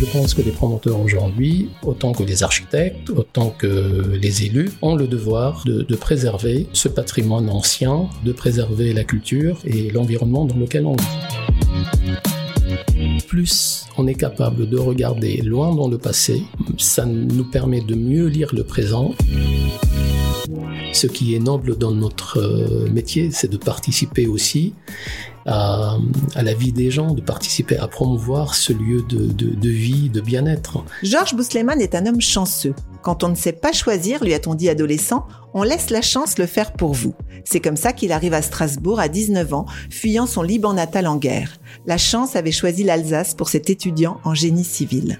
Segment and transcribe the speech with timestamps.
[0.00, 4.96] Je pense que les promoteurs aujourd'hui, autant que les architectes, autant que les élus, ont
[4.96, 10.86] le devoir de, préserver ce patrimoine ancien, de préserver la culture et l'environnement dans lequel
[10.86, 11.04] on vit.
[13.28, 16.44] Plus on est capable de regarder loin dans le passé,
[16.78, 19.14] ça nous permet de mieux lire le présent.
[20.92, 24.74] Ce qui est noble dans notre euh, métier, c'est de participer aussi
[25.46, 25.98] à,
[26.36, 30.84] la vie des gens, de participer à promouvoir ce lieu de vie, de bien-être.
[31.02, 32.74] Georges Bousleman est un homme chanceux.
[33.02, 36.46] Quand on ne sait pas choisir, lui a-t-on dit adolescent, on laisse la chance le
[36.46, 37.14] faire pour vous.
[37.44, 41.16] C'est comme ça qu'il arrive à Strasbourg à 19 ans, fuyant son Liban natal en
[41.16, 41.56] guerre.
[41.86, 45.18] La chance avait choisi l'Alsace pour cet étudiant en génie civil.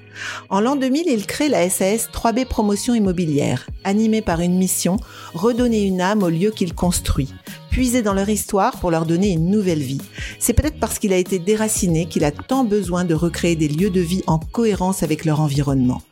[0.48, 4.98] En l'an 2000, il crée la SAS 3B Promotion Immobilière, animée par une mission,
[5.34, 7.32] redonner une âme au lieu qu'il construit,
[7.70, 10.00] puiser dans leur histoire pour leur donner une nouvelle vie.
[10.38, 13.90] C'est peut-être parce qu'il a été déraciné qu'il a tant besoin de recréer des lieux
[13.90, 16.02] de vie en cohérence avec leur environnement.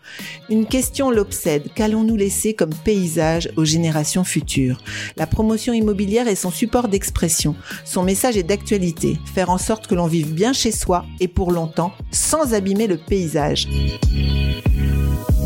[0.48, 1.69] Une question l'obsède.
[1.75, 4.81] Qu'allons-nous laisser comme paysage aux générations futures?
[5.17, 7.55] La promotion immobilière est son support d'expression.
[7.84, 9.19] Son message est d'actualité.
[9.34, 12.97] Faire en sorte que l'on vive bien chez soi et pour longtemps, sans abîmer le
[12.97, 13.69] paysage.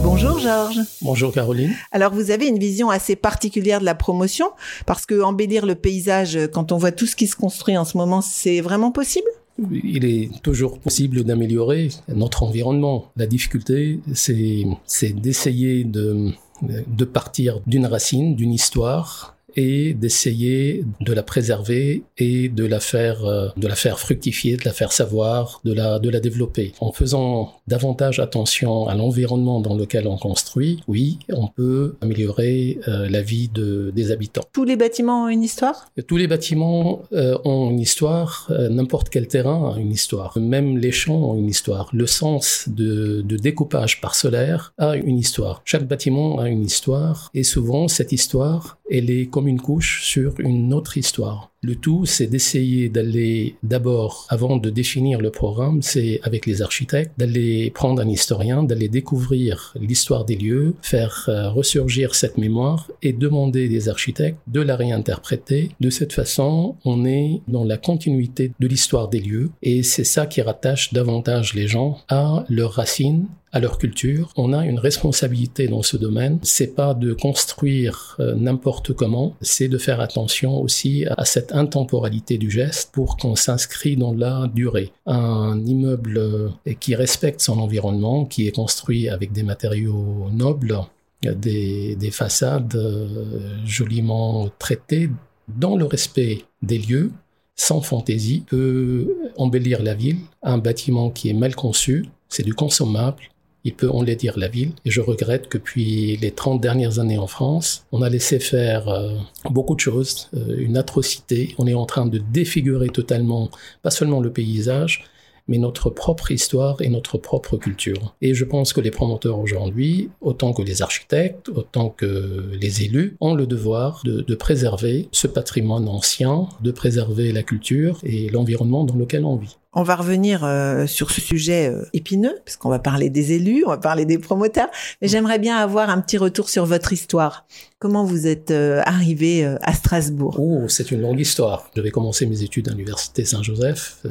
[0.02, 0.80] Bonjour Georges.
[1.00, 1.72] Bonjour Caroline.
[1.92, 4.46] Alors vous avez une vision assez particulière de la promotion
[4.86, 7.96] parce que embellir le paysage quand on voit tout ce qui se construit en ce
[7.96, 9.28] moment, c'est vraiment possible?
[9.70, 13.12] Il est toujours possible d'améliorer notre environnement.
[13.16, 16.30] La difficulté, c'est c'est d'essayer de,
[16.62, 23.24] de partir d'une racine, d'une histoire et d'essayer de la préserver et de la faire
[23.24, 26.72] euh, de la faire fructifier, de la faire savoir, de la de la développer.
[26.80, 33.08] En faisant davantage attention à l'environnement dans lequel on construit, oui, on peut améliorer euh,
[33.08, 34.42] la vie de, des habitants.
[34.52, 35.88] Tous les bâtiments ont une histoire?
[36.06, 40.38] Tous les bâtiments euh, ont une histoire, n'importe quel terrain a une histoire.
[40.38, 41.90] Même les champs ont une histoire.
[41.92, 45.62] Le sens de, de découpage parcellaire a une histoire.
[45.64, 50.72] Chaque bâtiment a une histoire et souvent cette histoire, elle est une couche sur une
[50.72, 51.51] autre histoire.
[51.64, 57.12] Le tout, c'est d'essayer d'aller d'abord, avant de définir le programme, c'est avec les architectes,
[57.18, 63.12] d'aller prendre un historien, d'aller découvrir l'histoire des lieux, faire euh, ressurgir cette mémoire et
[63.12, 65.70] demander des architectes de la réinterpréter.
[65.78, 70.26] De cette façon, on est dans la continuité de l'histoire des lieux et c'est ça
[70.26, 74.32] qui rattache davantage les gens à leurs racines à leur culture.
[74.36, 76.38] On a une responsabilité dans ce domaine.
[76.42, 82.38] C'est pas de construire euh, n'importe comment, c'est de faire attention aussi à cette intemporalité
[82.38, 84.92] du geste pour qu'on s'inscrit dans la durée.
[85.06, 86.48] Un immeuble euh,
[86.80, 90.78] qui respecte son environnement, qui est construit avec des matériaux nobles,
[91.22, 95.10] des, des façades euh, joliment traitées
[95.48, 97.12] dans le respect des lieux,
[97.54, 100.18] sans fantaisie, peut embellir la ville.
[100.42, 103.22] Un bâtiment qui est mal conçu, c'est du consommable,
[103.64, 104.72] il peut enlaidir la ville.
[104.84, 108.88] Et je regrette que depuis les 30 dernières années en France, on a laissé faire
[108.88, 109.16] euh,
[109.50, 111.54] beaucoup de choses, euh, une atrocité.
[111.58, 113.50] On est en train de défigurer totalement,
[113.82, 115.04] pas seulement le paysage,
[115.48, 118.14] mais notre propre histoire et notre propre culture.
[118.22, 123.16] Et je pense que les promoteurs aujourd'hui, autant que les architectes, autant que les élus,
[123.20, 128.84] ont le devoir de, de préserver ce patrimoine ancien, de préserver la culture et l'environnement
[128.84, 129.56] dans lequel on vit.
[129.74, 133.64] On va revenir euh, sur ce sujet euh, épineux, parce qu'on va parler des élus,
[133.64, 134.68] on va parler des promoteurs,
[135.00, 137.46] mais j'aimerais bien avoir un petit retour sur votre histoire.
[137.78, 140.36] Comment vous êtes euh, arrivé à Strasbourg?
[140.38, 141.70] Oh, c'est une longue histoire.
[141.74, 144.04] J'avais commencé mes études à l'université Saint-Joseph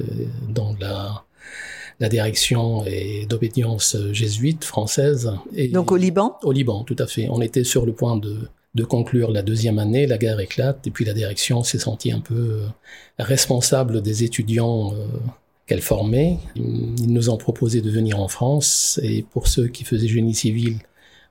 [0.49, 1.25] dans la,
[1.99, 5.31] la direction et d'obédience jésuite française.
[5.55, 6.37] Et Donc au Liban?
[6.41, 7.27] Au Liban, tout à fait.
[7.29, 8.39] On était sur le point de,
[8.73, 12.19] de conclure la deuxième année, la guerre éclate, et puis la direction s'est sentie un
[12.19, 12.61] peu
[13.19, 14.93] responsable des étudiants
[15.79, 16.37] qu'elle.
[16.55, 20.77] Ils nous ont proposé de venir en France, et pour ceux qui faisaient génie civil,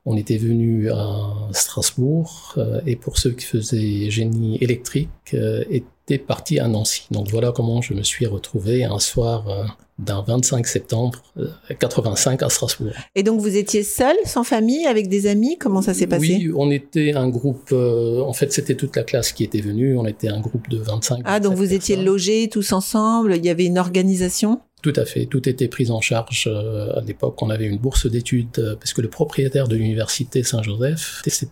[0.07, 6.19] on était venu à Strasbourg, euh, et pour ceux qui faisaient génie électrique, euh, étaient
[6.19, 7.07] partis à Nancy.
[7.11, 9.65] Donc voilà comment je me suis retrouvé un soir euh,
[10.05, 11.49] d'un 25 septembre euh,
[11.79, 12.93] 85 à Strasbourg.
[13.15, 15.57] Et donc vous étiez seul, sans famille, avec des amis?
[15.59, 16.39] Comment ça s'est passé?
[16.41, 19.97] Oui, on était un groupe, euh, en fait c'était toute la classe qui était venue,
[19.97, 21.23] on était un groupe de 25.
[21.25, 24.61] Ah, donc 27 vous étiez logés tous ensemble, il y avait une organisation?
[24.83, 26.49] Tout à fait, tout était pris en charge.
[26.51, 30.43] euh, à l'époque, on avait une bourse d'études, euh, parce que le propriétaire de l'université
[30.43, 31.51] Saint-Joseph, c'est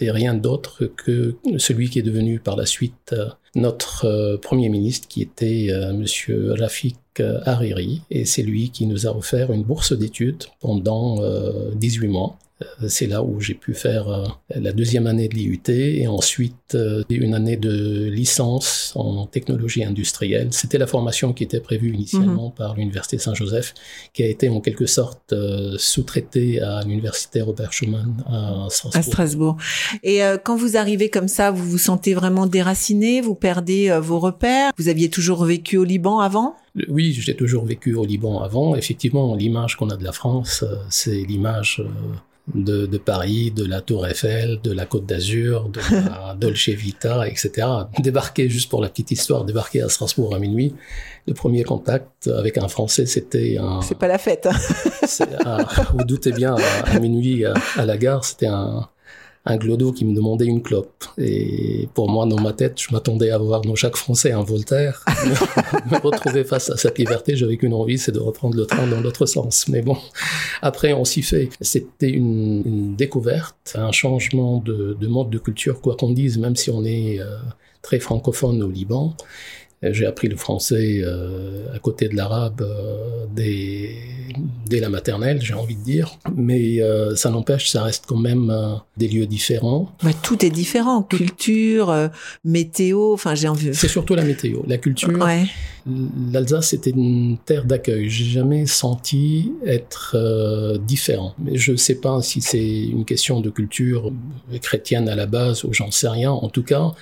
[0.00, 4.68] n'était rien d'autre que celui qui est devenu par la suite euh, notre euh, Premier
[4.68, 9.62] ministre, qui était euh, Monsieur Rafik Hariri, et c'est lui qui nous a offert une
[9.62, 11.20] bourse d'études pendant
[11.74, 12.38] 18 mois.
[12.62, 14.24] Euh, c'est là où j'ai pu faire euh,
[14.54, 20.48] la deuxième année de l'IUT et ensuite euh, une année de licence en technologie industrielle.
[20.52, 22.54] C'était la formation qui était prévue initialement mhm.
[22.54, 23.74] par l'Université Saint-Joseph,
[24.14, 25.34] qui a été en quelque sorte
[25.76, 28.98] sous-traitée à l'Université Robert Schumann à Strasbourg.
[28.98, 29.56] À Strasbourg.
[30.02, 34.72] Et quand vous arrivez comme ça, vous vous sentez vraiment déraciné, vous perdez vos repères?
[34.78, 36.56] Vous aviez toujours vécu au Liban avant?
[36.88, 38.74] Oui, j'ai toujours vécu au Liban avant.
[38.76, 41.82] Effectivement, l'image qu'on a de la France, c'est l'image
[42.54, 47.26] de, de, Paris, de la Tour Eiffel, de la Côte d'Azur, de la Dolce Vita,
[47.26, 47.66] etc.
[47.98, 50.74] Débarquer, juste pour la petite histoire, débarquer à Strasbourg à minuit,
[51.26, 53.82] le premier contact avec un Français, c'était un...
[53.82, 54.46] C'est pas la fête.
[54.46, 55.64] Hein.
[55.94, 58.88] vous doutez bien, à, minuit à la gare, c'était un,
[59.46, 61.04] un glodo qui me demandait une clope.
[61.18, 65.04] Et pour moi, dans ma tête, je m'attendais à voir dans chaque Français un Voltaire.
[65.90, 69.00] me retrouver face à cette liberté, j'avais qu'une envie, c'est de reprendre le train dans
[69.00, 69.68] l'autre sens.
[69.68, 69.96] Mais bon,
[70.62, 71.48] après, on s'y fait.
[71.60, 76.84] C'était une, découverte, un changement de, mode de culture, quoi qu'on dise, même si on
[76.84, 77.36] est euh,
[77.82, 79.14] très francophone au Liban.
[79.82, 83.90] J'ai appris le français euh, à côté de l'arabe euh, dès,
[84.66, 86.18] dès, la maternelle, j'ai envie de dire.
[86.34, 89.92] Mais euh, ça n'empêche, ça reste quand même euh, des lieux différents.
[90.22, 92.08] Tout est différent, culture, euh,
[92.44, 93.12] météo.
[93.12, 93.74] Enfin, j'ai envie.
[93.74, 95.10] C'est surtout la météo, la culture.
[95.10, 95.44] Ouais.
[96.32, 98.08] L'Alsace était une terre d'accueil.
[98.08, 100.16] J'ai jamais senti être
[100.78, 101.34] différent.
[101.38, 104.10] Mais je sais pas si c'est une question de culture
[104.62, 106.32] chrétienne à la base ou j'en sais rien.
[106.32, 106.92] En tout cas,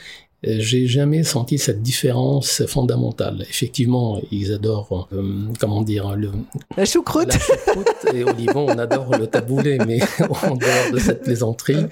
[0.46, 3.46] j'ai jamais senti cette différence fondamentale.
[3.48, 6.30] Effectivement, ils adorent, euh, comment dire, le,
[6.76, 7.32] la choucroute.
[7.32, 10.00] La choucroute et au Liban, on adore le taboulé, mais
[10.42, 11.86] en dehors de cette plaisanterie,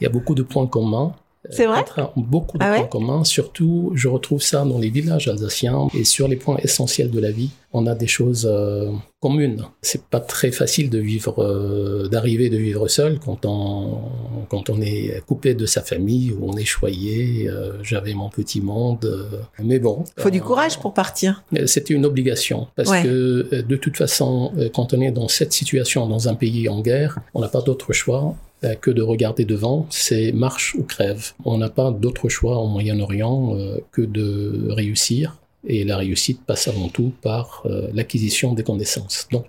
[0.00, 1.14] il y a beaucoup de points communs.
[1.48, 1.84] C'est vrai.
[2.16, 3.24] Beaucoup de ah points communs.
[3.24, 7.30] Surtout, je retrouve ça dans les villages alsaciens et sur les points essentiels de la
[7.30, 7.50] vie.
[7.72, 8.90] On a des choses euh,
[9.20, 9.64] communes.
[9.80, 14.00] C'est pas très facile de vivre, euh, d'arriver de vivre seul quand on
[14.48, 17.48] quand on est coupé de sa famille ou on est choyé.
[17.48, 20.04] Euh, J'avais mon petit monde, euh, mais bon.
[20.18, 21.42] Il faut du courage pour partir.
[21.66, 26.28] C'était une obligation parce que de toute façon, quand on est dans cette situation dans
[26.28, 28.49] un pays en guerre, on n'a pas d'autre choix euh,
[28.80, 31.32] que de regarder devant, c'est marche ou crève.
[31.44, 36.68] On n'a pas d'autre choix au Moyen-Orient euh, que de réussir, et la réussite passe
[36.68, 39.28] avant tout par euh, l'acquisition des connaissances.
[39.30, 39.46] Donc,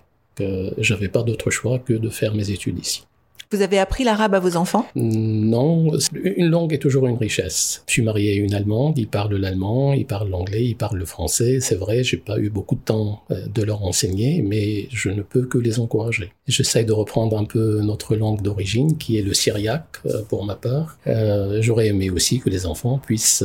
[0.78, 3.04] j'avais pas d'autre choix que de faire mes études ici.
[3.52, 4.86] Vous avez appris l'arabe à vos enfants?
[4.94, 7.84] Non, une langue est toujours une richesse.
[7.86, 11.04] Je suis marié à une Allemande, ils parlent l'allemand, ils parlent l'anglais, ils parlent le
[11.04, 11.60] français.
[11.60, 15.20] C'est vrai, j'ai pas eu beaucoup de temps euh, de leur enseigner, mais je ne
[15.20, 16.32] peux que les encourager.
[16.46, 20.54] J'essaye de reprendre un peu notre langue d'origine, qui est le syriaque euh, pour ma
[20.54, 20.96] part.
[21.06, 23.44] Euh, j'aurais aimé aussi que les enfants puissent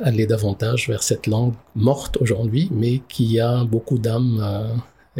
[0.00, 4.42] aller davantage vers cette langue morte aujourd'hui, mais qui a beaucoup d'âme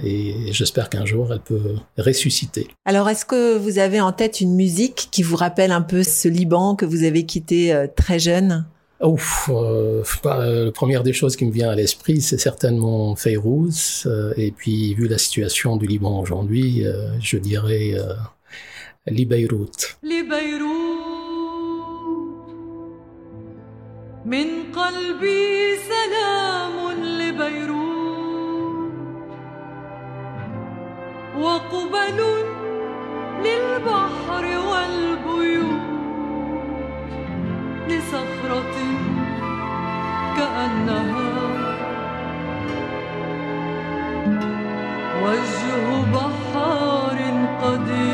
[0.02, 2.68] et j'espère qu'un jour elle peut ressusciter.
[2.84, 6.28] Alors est-ce que vous avez en tête une musique qui vous rappelle un peu ce
[6.28, 8.66] Liban que vous avez quitté euh, très jeune?
[9.02, 14.08] Ouf, euh, euh, la première des choses qui me vient à l'esprit, c'est certainement Feyrouz.
[14.36, 16.84] et puis, vu la situation du Liban aujourd'hui,
[17.20, 17.94] je dirais
[19.06, 19.98] Li Beyrouth.
[31.38, 32.20] وقبل
[33.44, 35.82] للبحر والبيوت
[37.88, 38.76] لصخرة
[40.36, 41.32] كأنها
[45.22, 47.18] وجه بحار
[47.62, 48.13] قديم.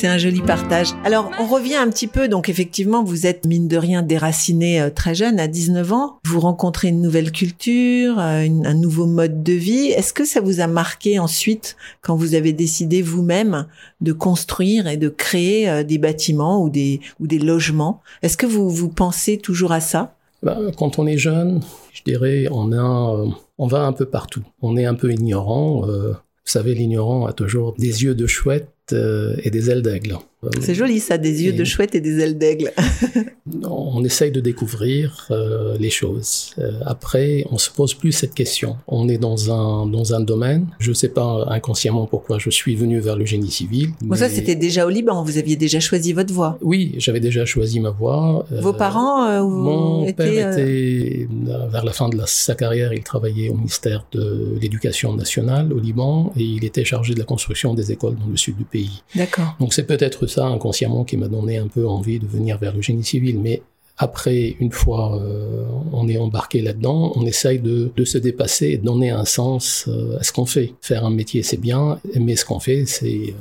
[0.00, 0.90] C'est un joli partage.
[1.04, 2.28] Alors, on revient un petit peu.
[2.28, 6.18] Donc, effectivement, vous êtes, mine de rien, déraciné euh, très jeune, à 19 ans.
[6.24, 9.86] Vous rencontrez une nouvelle culture, euh, une- un nouveau mode de vie.
[9.88, 13.66] Est-ce que ça vous a marqué ensuite quand vous avez décidé vous-même
[14.00, 18.00] de construire et de créer euh, des bâtiments ou des, ou des logements?
[18.22, 20.14] Est-ce que vous, vous pensez toujours à ça?
[20.44, 21.60] Bah, quand on est jeune,
[21.92, 23.26] je dirais, on a, euh,
[23.58, 24.44] on va un peu partout.
[24.62, 25.88] On est un peu ignorant.
[25.88, 30.16] euh, vous savez, l'ignorant a toujours des yeux de chouette et des ailes d'aigle.
[30.44, 32.72] Euh, C'est joli, ça, des yeux Et- de chouette et des ailes d'aigle.
[33.64, 36.50] on essaye de découvrir euh, les choses.
[36.58, 38.76] Euh, après, on se pose plus cette question.
[38.86, 40.66] On est dans un dans un domaine.
[40.78, 43.88] Je sais pas inconsciemment pourquoi je suis venu vers le génie civil.
[44.00, 45.24] Bon, ça, mais- c'était déjà au Liban.
[45.24, 46.56] Vous aviez déjà choisi votre voie.
[46.62, 48.46] Oui, j'avais déjà choisi ma voie.
[48.52, 51.26] Euh, Vos parents vous Mon père était,
[51.70, 55.80] vers la fin de la- sa carrière, il travaillait au ministère de l'Éducation nationale au
[55.80, 59.02] Liban et il était chargé de la construction des écoles dans le sud du pays.
[59.16, 59.56] D'accord.
[59.58, 62.82] Donc c'est peut-être ça inconsciemment qui m'a donné un peu envie de venir vers le
[62.82, 63.40] génie civil.
[63.40, 63.62] Mais
[63.96, 68.78] après, une fois euh, on est embarqué là-dedans, on essaye de, de se dépasser et
[68.78, 70.74] de donner un sens euh, à ce qu'on fait.
[70.80, 73.34] Faire un métier, c'est bien, mais ce qu'on fait, c'est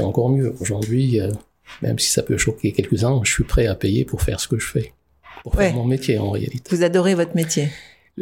[0.00, 0.54] euh, encore mieux.
[0.60, 1.20] Aujourd'hui,
[1.82, 4.58] même si ça peut choquer quelques-uns, je suis prêt à payer pour faire ce que
[4.58, 4.92] je fais,
[5.44, 6.62] pour faire mon métier en réalité.
[6.70, 7.68] Vous adorez votre métier.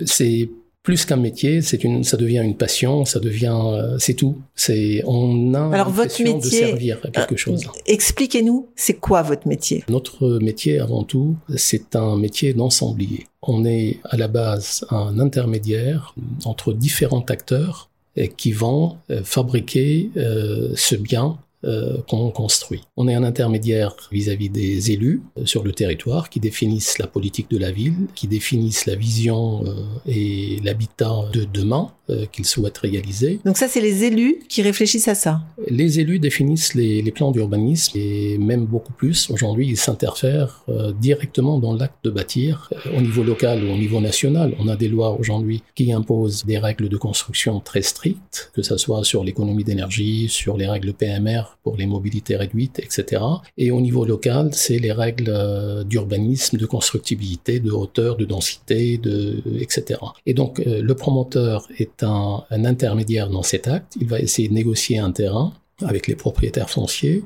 [0.04, 0.50] C'est
[0.88, 4.38] plus qu'un métier, c'est une, ça devient une passion, ça devient, euh, c'est tout.
[4.54, 7.66] C'est, on a Alors, votre métier, de servir à quelque euh, chose.
[7.84, 9.84] Expliquez-nous, c'est quoi votre métier?
[9.90, 13.26] Notre métier, avant tout, c'est un métier d'ensemblier.
[13.42, 16.14] On est à la base un intermédiaire
[16.46, 17.90] entre différents acteurs
[18.26, 22.82] qui vont euh, fabriquer euh, ce bien euh, qu'on construit.
[22.96, 27.50] On est un intermédiaire vis-à-vis des élus euh, sur le territoire qui définissent la politique
[27.50, 32.78] de la ville, qui définissent la vision euh, et l'habitat de demain euh, qu'ils souhaitent
[32.78, 33.38] réaliser.
[33.44, 35.42] Donc ça, c'est les élus qui réfléchissent à ça.
[35.68, 39.28] Les élus définissent les, les plans d'urbanisme et même beaucoup plus.
[39.30, 44.00] Aujourd'hui, ils s'interfèrent euh, directement dans l'acte de bâtir au niveau local ou au niveau
[44.00, 44.54] national.
[44.58, 48.78] On a des lois aujourd'hui qui imposent des règles de construction très strictes, que ce
[48.78, 53.22] soit sur l'économie d'énergie, sur les règles PMR pour les mobilités réduites, etc.
[53.56, 58.98] Et au niveau local, c'est les règles euh, d'urbanisme, de constructibilité, de hauteur, de densité,
[58.98, 60.00] de, etc.
[60.26, 63.94] Et donc, euh, le promoteur est un, un intermédiaire dans cet acte.
[64.00, 65.52] Il va essayer de négocier un terrain
[65.84, 67.22] avec les propriétaires fonciers.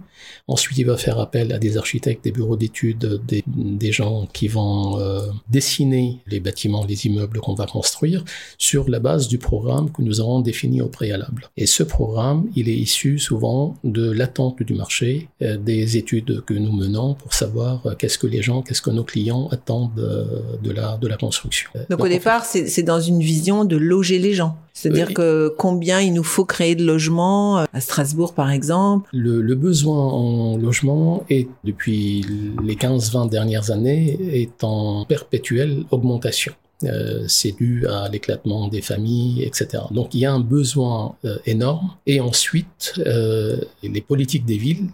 [0.49, 4.49] Ensuite, il va faire appel à des architectes, des bureaux d'études, des, des gens qui
[4.49, 8.25] vont euh, dessiner les bâtiments, les immeubles qu'on va construire
[8.59, 11.50] sur la base du programme que nous avons défini au préalable.
[11.57, 16.55] Et ce programme, il est issu souvent de l'attente du marché, euh, des études que
[16.55, 20.71] nous menons pour savoir euh, qu'est-ce que les gens, qu'est-ce que nos clients attendent de
[20.71, 21.71] la, de la construction.
[21.91, 24.57] Donc, au départ, c'est c'est dans une vision de loger les gens.
[24.75, 29.11] C'est-à-dire que combien il nous faut créer de logements à Strasbourg, par exemple.
[29.12, 32.25] Le, le besoin en logement est, depuis
[32.62, 36.52] les 15-20 dernières années, est en perpétuelle augmentation.
[36.85, 39.85] Euh, c'est dû à l'éclatement des familles, etc.
[39.90, 41.90] Donc il y a un besoin euh, énorme.
[42.07, 44.88] Et ensuite, euh, les politiques des villes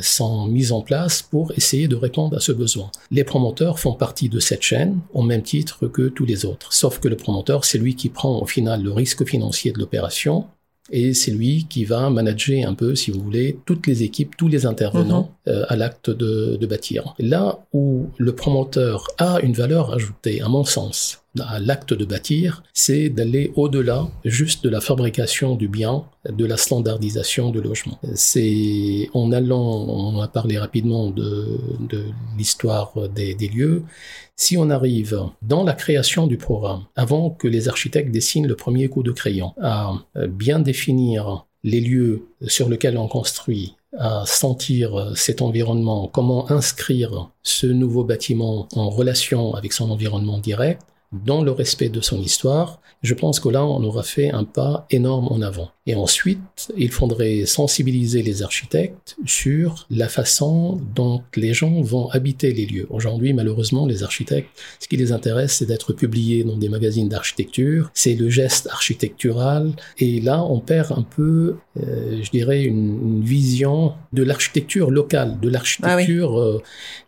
[0.00, 2.90] sont mises en place pour essayer de répondre à ce besoin.
[3.10, 6.72] Les promoteurs font partie de cette chaîne au même titre que tous les autres.
[6.72, 10.46] Sauf que le promoteur, c'est lui qui prend au final le risque financier de l'opération
[10.90, 14.48] et c'est lui qui va manager un peu, si vous voulez, toutes les équipes, tous
[14.48, 17.14] les intervenants euh, à l'acte de, de bâtir.
[17.18, 22.62] Là où le promoteur a une valeur ajoutée, à mon sens, à l'acte de bâtir,
[22.74, 27.98] c'est d'aller au-delà juste de la fabrication du bien, de la standardisation de logement.
[28.14, 31.46] C'est en allant, on a parlé rapidement de,
[31.88, 32.04] de
[32.36, 33.84] l'histoire des, des lieux,
[34.40, 38.88] si on arrive dans la création du programme, avant que les architectes dessinent le premier
[38.88, 45.12] coup de crayon, à euh, bien définir les lieux sur lesquels on construit, à sentir
[45.14, 50.80] cet environnement, comment inscrire ce nouveau bâtiment en relation avec son environnement direct,
[51.12, 54.86] dans le respect de son histoire, je pense que là, on aura fait un pas
[54.90, 55.70] énorme en avant.
[55.90, 62.52] Et ensuite, il faudrait sensibiliser les architectes sur la façon dont les gens vont habiter
[62.52, 62.86] les lieux.
[62.90, 67.90] Aujourd'hui, malheureusement, les architectes, ce qui les intéresse, c'est d'être publiés dans des magazines d'architecture,
[67.92, 73.24] c'est le geste architectural, et là, on perd un peu, euh, je dirais, une, une
[73.24, 76.62] vision de l'architecture locale, de l'architecture euh,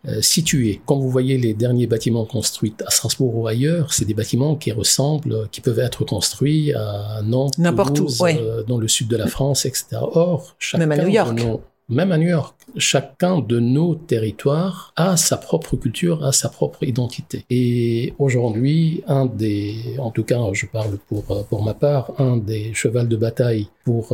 [0.09, 0.81] euh, située.
[0.85, 4.73] Quand vous voyez les derniers bâtiments construits à Strasbourg ou ailleurs, c'est des bâtiments qui
[4.73, 8.37] ressemblent, qui peuvent être construits à Nantes, N'importe où, ouais.
[8.73, 9.85] Dans le sud de la France, etc.
[10.01, 11.35] Or, chacun Même à New York.
[11.35, 16.31] de nos- même à New York, chacun de nos territoires a sa propre culture, a
[16.31, 17.45] sa propre identité.
[17.49, 22.73] Et aujourd'hui, un des, en tout cas, je parle pour, pour ma part, un des
[22.73, 24.13] chevals de bataille pour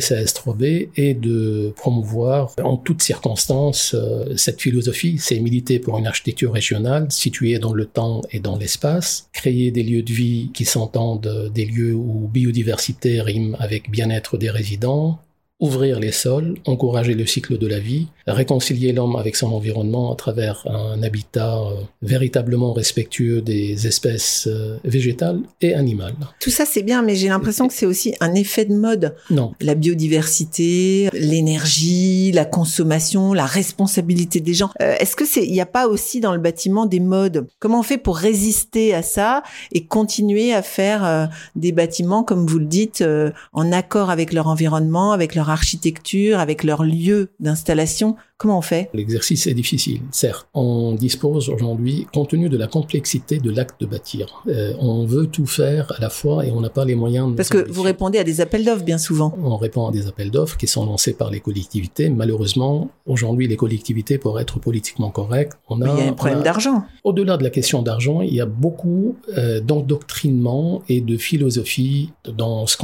[0.00, 6.06] SAS 3B est de promouvoir en toutes circonstances euh, cette philosophie, c'est militer pour une
[6.06, 10.64] architecture régionale située dans le temps et dans l'espace, créer des lieux de vie qui
[10.64, 15.18] s'entendent, des lieux où biodiversité rime avec bien-être des résidents,
[15.60, 20.16] ouvrir les sols, encourager le cycle de la vie, réconcilier l'homme avec son environnement à
[20.16, 26.14] travers un habitat euh, véritablement respectueux des espèces euh, végétales et animales.
[26.40, 29.14] Tout ça c'est bien, mais j'ai l'impression que c'est aussi un effet de mode.
[29.30, 29.52] Non.
[29.60, 34.70] La biodiversité, l'énergie, la consommation, la responsabilité des gens.
[34.80, 37.46] Euh, est-ce que c'est, il n'y a pas aussi dans le bâtiment des modes?
[37.58, 42.58] Comment on fait pour résister à ça et continuer à faire des bâtiments, comme vous
[42.58, 43.04] le dites,
[43.52, 48.88] en accord avec leur environnement, avec leur architecture, avec leur lieu d'installation Comment on fait?
[48.94, 50.48] L'exercice est difficile, certes.
[50.54, 55.26] On dispose aujourd'hui, compte tenu de la complexité de l'acte de bâtir, euh, on veut
[55.26, 57.32] tout faire à la fois et on n'a pas les moyens.
[57.32, 59.36] De Parce que vous répondez à des appels d'offres bien souvent.
[59.44, 62.08] On répond à des appels d'offres qui sont lancés par les collectivités.
[62.08, 65.94] Malheureusement, aujourd'hui, les collectivités, pour être politiquement correctes, on a.
[65.98, 66.84] il y a un problème d'argent.
[67.04, 72.66] Au-delà de la question d'argent, il y a beaucoup euh, d'endoctrinement et de philosophie dans
[72.66, 72.78] ce,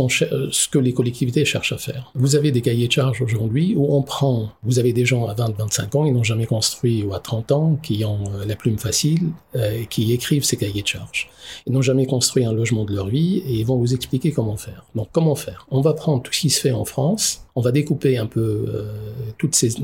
[0.50, 2.12] ce que les collectivités cherchent à faire.
[2.14, 5.32] Vous avez des cahiers de charges aujourd'hui où on prend, vous avez des gens à
[5.32, 8.56] 20 25 ans, ils n'ont jamais construit, ou à 30 ans, qui ont euh, la
[8.56, 11.28] plume facile, euh, et qui écrivent ces cahiers de charges.
[11.66, 14.56] Ils n'ont jamais construit un logement de leur vie, et ils vont vous expliquer comment
[14.56, 14.84] faire.
[14.94, 15.66] Donc comment faire?
[15.70, 18.66] On va prendre tout ce qui se fait en France, on va découper un peu
[18.68, 18.92] euh,
[19.38, 19.74] toutes ces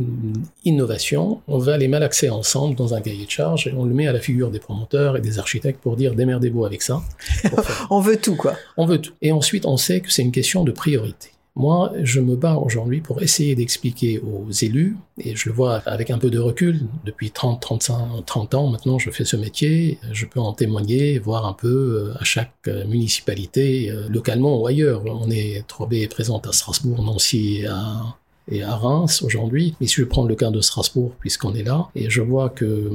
[0.65, 4.07] innovations, on va les malaxer ensemble dans un cahier de charges, et on le met
[4.07, 7.03] à la figure des promoteurs et des architectes pour dire démerdez-vous avec ça.
[7.91, 8.55] on veut tout, quoi.
[8.77, 9.15] On veut tout.
[9.23, 11.32] Et ensuite, on sait que c'est une question de priorité.
[11.55, 16.11] Moi, je me bats aujourd'hui pour essayer d'expliquer aux élus, et je le vois avec
[16.11, 20.25] un peu de recul, depuis 30, 35, 30 ans maintenant, je fais ce métier, je
[20.25, 25.03] peux en témoigner, voir un peu euh, à chaque euh, municipalité, euh, localement ou ailleurs.
[25.05, 28.17] On est 3B présente à Strasbourg, Nancy, à
[28.51, 29.75] et à Reims aujourd'hui.
[29.81, 32.65] Mais si je prends le cas de Strasbourg, puisqu'on est là, et je vois que
[32.65, 32.91] euh,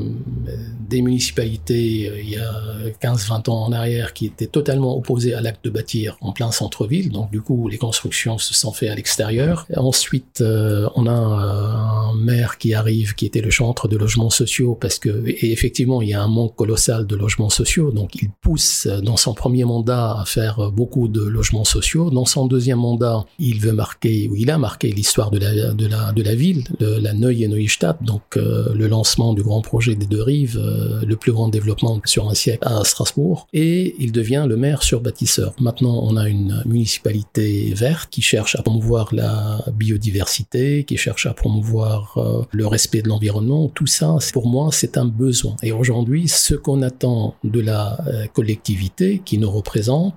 [0.89, 2.51] des municipalités, euh, il y a
[3.01, 7.11] 15-20 ans en arrière, qui étaient totalement opposées à l'acte de bâtir en plein centre-ville,
[7.11, 9.65] donc du coup les constructions se sont faites à l'extérieur.
[9.75, 14.77] Ensuite, euh, on a un maire qui arrive, qui était le chantre de logements sociaux,
[14.79, 18.29] parce que, et effectivement, il y a un manque colossal de logements sociaux, donc il
[18.41, 22.09] pousse dans son premier mandat à faire beaucoup de logements sociaux.
[22.09, 25.73] Dans son deuxième mandat, il veut marquer, ou il a marqué l'histoire de de la,
[25.73, 27.33] de la, de la ville, de la Neue
[28.01, 31.99] donc euh, le lancement du grand projet des deux rives, euh, le plus grand développement
[32.05, 35.53] sur un siècle à Strasbourg, et il devient le maire sur bâtisseur.
[35.59, 41.33] Maintenant, on a une municipalité verte qui cherche à promouvoir la biodiversité, qui cherche à
[41.33, 43.69] promouvoir euh, le respect de l'environnement.
[43.73, 45.55] Tout ça, pour moi, c'est un besoin.
[45.63, 47.97] Et aujourd'hui, ce qu'on attend de la
[48.33, 50.13] collectivité qui nous représente,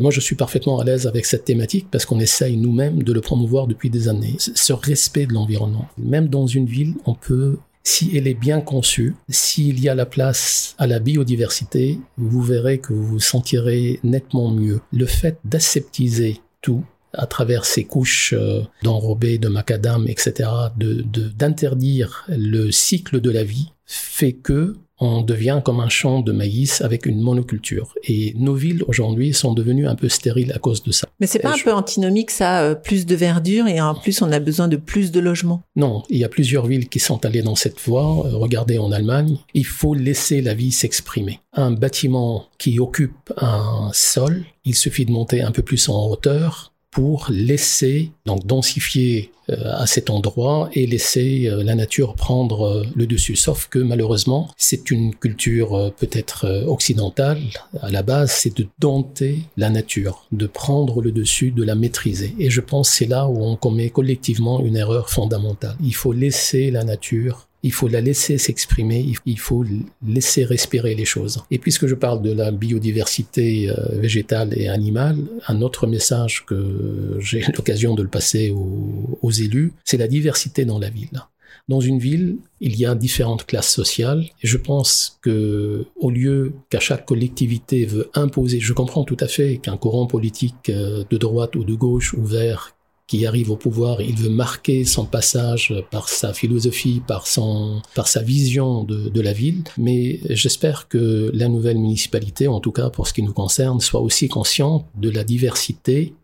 [0.00, 3.20] moi, je suis parfaitement à l'aise avec cette thématique parce qu'on essaye nous-mêmes de le
[3.20, 5.88] promouvoir depuis des années ce respect de l'environnement.
[5.98, 10.06] Même dans une ville, on peut si elle est bien conçue, s'il y a la
[10.06, 14.80] place à la biodiversité, vous verrez que vous vous sentirez nettement mieux.
[14.92, 21.02] Le fait d'aseptiser tout, à travers ces couches euh, d'enrobés, de macadam, etc., de
[21.36, 26.80] d'interdire le cycle de la vie, fait que on devient comme un champ de maïs
[26.80, 27.94] avec une monoculture.
[28.04, 31.08] Et nos villes aujourd'hui sont devenues un peu stériles à cause de ça.
[31.18, 34.30] Mais c'est pas un peu antinomique ça, euh, plus de verdure et en plus on
[34.30, 37.42] a besoin de plus de logements Non, il y a plusieurs villes qui sont allées
[37.42, 38.26] dans cette voie.
[38.26, 41.40] Euh, regardez en Allemagne, il faut laisser la vie s'exprimer.
[41.52, 46.71] Un bâtiment qui occupe un sol, il suffit de monter un peu plus en hauteur
[46.92, 52.86] pour laisser, donc densifier euh, à cet endroit et laisser euh, la nature prendre euh,
[52.94, 53.34] le dessus.
[53.34, 57.40] Sauf que malheureusement, c'est une culture peut-être occidentale.
[57.80, 62.34] À la base, c'est de dompter la nature, de prendre le dessus, de la maîtriser.
[62.38, 65.76] Et je pense c'est là où on commet collectivement une erreur fondamentale.
[65.82, 69.64] Il faut laisser la nature il faut la laisser s'exprimer, il faut
[70.06, 71.42] laisser respirer les choses.
[71.50, 77.18] Et puisque je parle de la biodiversité euh, végétale et animale, un autre message que
[77.20, 81.22] j'ai l'occasion de le passer aux, élus, c'est la diversité dans la ville.
[81.68, 86.54] Dans une ville, il y a différentes classes sociales et je pense que au lieu
[86.70, 91.16] qu'à chaque collectivité veut imposer, je comprends tout à fait qu'un courant politique euh, de
[91.16, 92.74] droite ou de gauche ouvert
[93.06, 98.08] qui arrive au pouvoir, il veut marquer son passage par sa philosophie, par son, par
[98.08, 99.64] sa vision de, la ville.
[99.76, 104.00] Mais j'espère que la nouvelle municipalité, en tout cas pour ce qui nous concerne, soit
[104.00, 106.14] aussi consciente de la diversité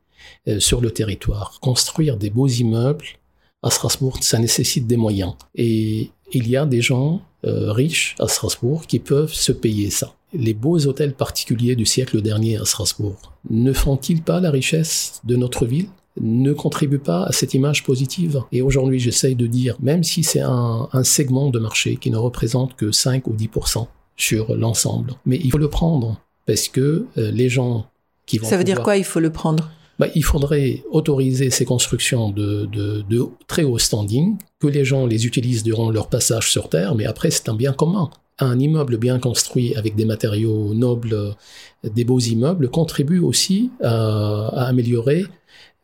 [0.48, 1.58] euh, sur le territoire.
[1.60, 3.06] Construire des beaux immeubles
[3.62, 5.34] à Strasbourg, ça nécessite des moyens.
[5.54, 10.14] Et il y a des gens euh, riches à Strasbourg qui peuvent se payer ça.
[10.32, 15.36] Les beaux hôtels particuliers du siècle dernier à Strasbourg ne font-ils pas la richesse de
[15.36, 15.88] notre ville?
[16.20, 18.42] Ne contribuent pas à cette image positive.
[18.52, 22.16] Et aujourd'hui, j'essaye de dire, même si c'est un, un, segment de marché qui ne
[22.16, 27.30] représente que 5 ou 10% sur l'ensemble, mais il faut le prendre parce que euh,
[27.30, 27.86] les gens
[28.26, 28.48] qui vont...
[28.48, 28.76] Ça veut pouvoir...
[28.76, 29.70] dire quoi, il faut le prendre?
[29.98, 35.06] Bah, il faudrait autoriser ces constructions de, de, de, très haut standing, que les gens
[35.06, 38.10] les utilisent durant leur passage sur Terre, mais après c'est un bien commun.
[38.38, 41.34] Un immeuble bien construit avec des matériaux nobles,
[41.82, 45.24] des beaux immeubles, contribue aussi à, à améliorer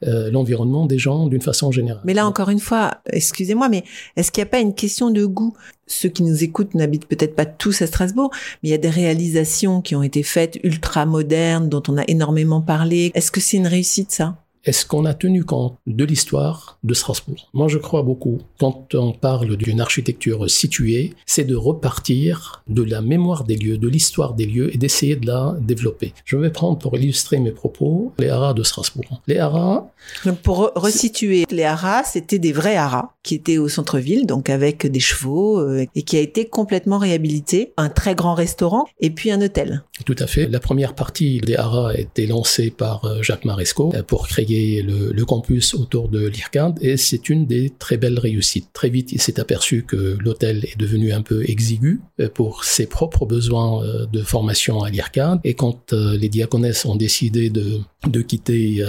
[0.06, 2.02] euh, l'environnement des gens d'une façon générale.
[2.04, 3.84] Mais là, encore une fois, excusez-moi, mais
[4.16, 5.54] est-ce qu'il n'y a pas une question de goût?
[5.86, 8.30] Ceux qui nous écoutent n'habitent peut-être pas tous à Strasbourg,
[8.62, 12.04] mais il y a des réalisations qui ont été faites ultra modernes, dont on a
[12.08, 13.12] énormément parlé.
[13.14, 14.36] Est-ce que c'est une réussite, ça?
[14.64, 17.48] Est-ce qu'on a tenu compte de l'histoire de Strasbourg?
[17.52, 18.38] Moi, je crois beaucoup.
[18.58, 23.88] Quand on parle d'une architecture située, c'est de repartir de la mémoire des lieux, de
[23.88, 26.14] l'histoire des lieux et d'essayer de la développer.
[26.24, 29.20] Je vais prendre pour illustrer mes propos les haras de Strasbourg.
[29.26, 29.86] Les haras.
[30.24, 34.86] Donc pour resituer, les haras, c'était des vrais haras qui étaient au centre-ville, donc avec
[34.86, 37.72] des chevaux euh, et qui a été complètement réhabilité.
[37.76, 39.82] Un très grand restaurant et puis un hôtel.
[40.06, 40.46] Tout à fait.
[40.46, 45.24] La première partie des haras a été lancée par euh, Jacques Maresco pour créer le,
[45.24, 48.68] campus autour de l'IRCAD et c'est une des très belles réussites.
[48.74, 52.86] Très vite, il s'est aperçu que l'hôtel est devenu un peu exigu euh, pour ses
[52.86, 57.80] propres besoins euh, de formation à l'IRCAD et quand euh, les diaconesses ont décidé de,
[58.06, 58.84] de quitter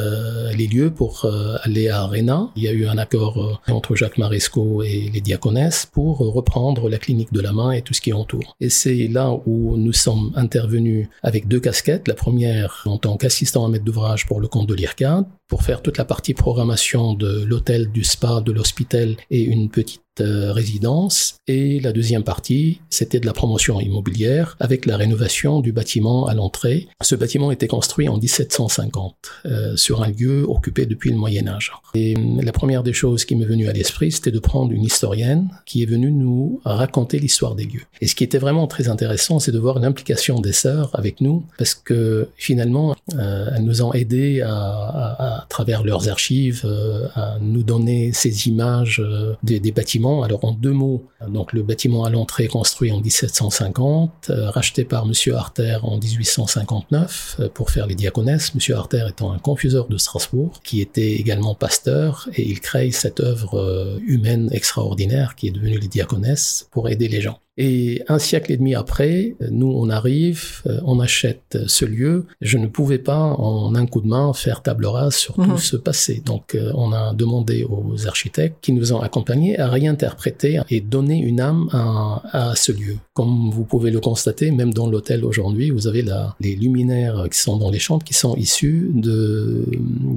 [0.56, 1.25] les lieux pour
[1.63, 5.86] aller à Arena, il y a eu un accord entre Jacques Maresco et les diaconesses
[5.86, 8.56] pour reprendre la clinique de la main et tout ce qui entoure.
[8.60, 12.08] Et c'est là où nous sommes intervenus avec deux casquettes.
[12.08, 15.82] La première en tant qu'assistant à maître d'ouvrage pour le compte de l'IRCAD, pour faire
[15.82, 21.36] toute la partie programmation de l'hôtel, du spa, de l'hôpital et une petite euh, résidence.
[21.47, 26.34] Et la deuxième partie, c'était de la promotion immobilière avec la rénovation du bâtiment à
[26.34, 26.88] l'entrée.
[27.01, 31.71] Ce bâtiment était construit en 1750 euh, sur un lieu occupé depuis le Moyen Âge.
[31.93, 34.84] Et euh, la première des choses qui m'est venue à l'esprit, c'était de prendre une
[34.84, 37.84] historienne qui est venue nous raconter l'histoire des lieux.
[38.01, 41.43] Et ce qui était vraiment très intéressant, c'est de voir l'implication des sœurs avec nous,
[41.58, 47.63] parce que finalement, euh, elles nous ont aidés à, travers leurs archives euh, à nous
[47.63, 49.01] donner ces images
[49.43, 54.50] des bâtiments alors en deux mots, donc le bâtiment à l'entrée construit en 1750, euh,
[54.50, 58.54] racheté par Monsieur Arter en 1859 euh, pour faire les diaconesses.
[58.54, 63.20] Monsieur Arter étant un confuseur de Strasbourg, qui était également pasteur, et il crée cette
[63.20, 67.39] œuvre euh, humaine extraordinaire qui est devenue les diaconesses pour aider les gens.
[67.58, 72.26] Et un siècle et demi après, nous, on arrive, on achète ce lieu.
[72.41, 75.48] Je ne pouvais pas, en un coup de main, faire table rase sur Mhm.
[75.52, 76.22] tout ce passé.
[76.26, 81.39] Donc, on a demandé aux architectes qui nous ont accompagnés à réinterpréter et donner une
[81.39, 82.98] âme à, à ce lieu.
[83.13, 87.39] Comme vous pouvez le constater, même dans l'hôtel aujourd'hui, vous avez la, les luminaires qui
[87.39, 89.63] sont dans les chambres qui sont issus de,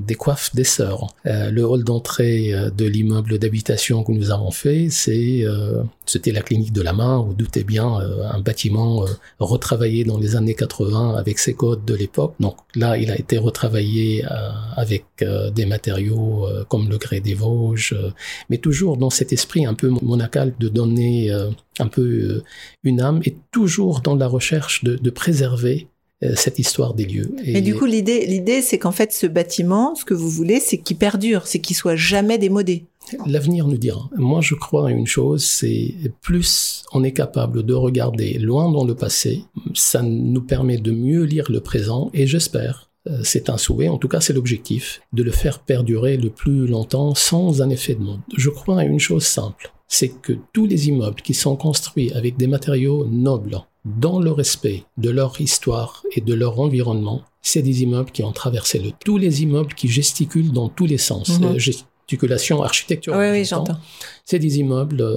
[0.06, 1.06] des coiffes des sœurs.
[1.26, 6.40] Euh, le hall d'entrée de l'immeuble d'habitation que nous avons fait, c'est euh, c'était la
[6.40, 10.54] clinique de la main, vous doutez bien, euh, un bâtiment euh, retravaillé dans les années
[10.54, 12.34] 80 avec ses codes de l'époque.
[12.40, 15.04] Donc là, il a été retravaillé euh, avec
[15.54, 17.94] des matériaux comme le grès des Vosges,
[18.48, 21.30] mais toujours dans cet esprit un peu monacal de donner
[21.78, 22.42] un peu
[22.84, 25.88] une âme et toujours dans la recherche de, préserver
[26.34, 27.34] cette histoire des lieux.
[27.44, 30.78] Et, du coup, l'idée, l'idée, c'est qu'en fait, ce bâtiment, ce que vous voulez, c'est
[30.78, 32.86] qu'il perdure, c'est qu'il soit jamais démodé.
[33.26, 34.08] L'avenir nous dira.
[34.16, 38.84] Moi, je crois à une chose, c'est plus on est capable de regarder loin dans
[38.84, 39.44] le passé,
[39.74, 43.98] ça nous permet de mieux lire le présent et j'espère, euh, c'est un souhait, en
[43.98, 48.02] tout cas c'est l'objectif, de le faire perdurer le plus longtemps sans un effet de
[48.02, 48.20] mode.
[48.36, 52.36] Je crois à une chose simple, c'est que tous les immeubles qui sont construits avec
[52.36, 57.82] des matériaux nobles, dans le respect de leur histoire et de leur environnement, c'est des
[57.82, 58.90] immeubles qui ont traversé le.
[59.02, 61.40] Tous les immeubles qui gesticulent dans tous les sens.
[61.40, 61.44] Mhm.
[61.44, 61.58] Euh,
[62.18, 63.32] gesticulation architecturale.
[63.32, 63.76] oui, oui, j'entends.
[64.24, 65.16] C'est des immeubles euh,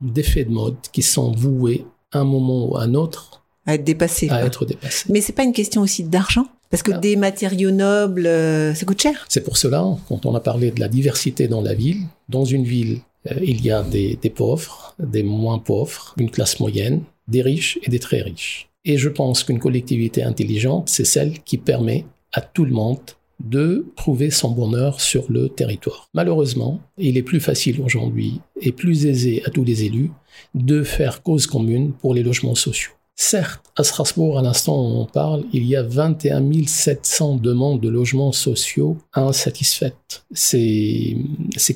[0.00, 3.84] d'effet de mode qui sont voués à un moment ou à un autre À être
[3.84, 4.26] dépassé.
[4.28, 4.46] à quoi.
[4.46, 5.06] être dépassés.
[5.12, 6.46] Mais c'est pas une question aussi d'argent?
[6.70, 6.98] Parce que Ah.
[6.98, 9.24] des matériaux nobles, euh, ça coûte cher.
[9.28, 12.64] C'est pour cela, quand on a parlé de la diversité dans la ville, dans une
[12.64, 17.42] ville, euh, il y a des, des pauvres, des moins pauvres, une classe moyenne, des
[17.42, 18.68] riches et des très riches.
[18.84, 23.00] Et je pense qu'une collectivité intelligente, c'est celle qui permet à tout le monde
[23.40, 26.08] de trouver son bonheur sur le territoire.
[26.14, 30.10] Malheureusement, il est plus facile aujourd'hui et plus aisé à tous les élus
[30.54, 32.92] de faire cause commune pour les logements sociaux.
[33.20, 37.88] Certes, à Strasbourg, à l'instant où on parle, il y a 21 700 demandes de
[37.88, 40.24] logements sociaux insatisfaites.
[40.30, 41.16] C'est,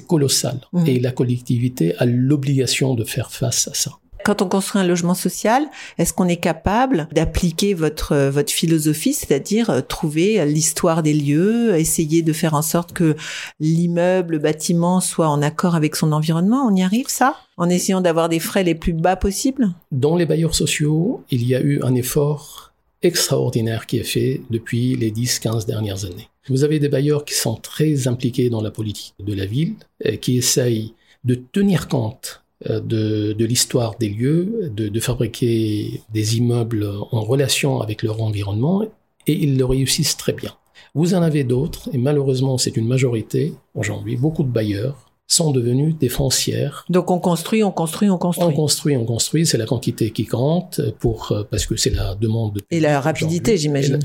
[0.07, 0.61] colossal.
[0.73, 0.87] Mhm.
[0.87, 3.91] Et la collectivité a l'obligation de faire face à ça.
[4.25, 5.65] Quand on construit un logement social,
[5.99, 11.77] est-ce qu'on est capable d'appliquer votre euh, votre philosophie, c'est-à-dire euh, trouver l'histoire des lieux,
[11.77, 13.17] essayer de faire en sorte que
[13.61, 16.67] l'immeuble, le bâtiment soit en accord avec son environnement?
[16.67, 17.37] On y arrive ça?
[17.57, 19.71] En essayant d'avoir des frais les plus bas possibles?
[19.91, 24.97] Dans les bailleurs sociaux, il y a eu un effort extraordinaire qui est fait depuis
[24.97, 26.29] les 10-15 dernières années.
[26.49, 29.75] Vous avez des bailleurs qui sont très impliqués dans la politique de la ville,
[30.07, 36.37] euh, qui essayent de tenir compte de, de l'histoire des lieux, de, de fabriquer des
[36.39, 38.83] immeubles en relation avec leur environnement,
[39.27, 40.53] et ils le réussissent très bien.
[40.95, 45.97] Vous en avez d'autres, et malheureusement c'est une majorité aujourd'hui, beaucoup de bailleurs sont devenus
[45.99, 48.55] des foncières Donc on construit, on construit, on on construit.
[48.55, 52.55] construit, on construit, c'est la quantité qui compte pour euh, parce que c'est la demande.
[52.55, 54.01] de- Et la rapidité, j'imagine.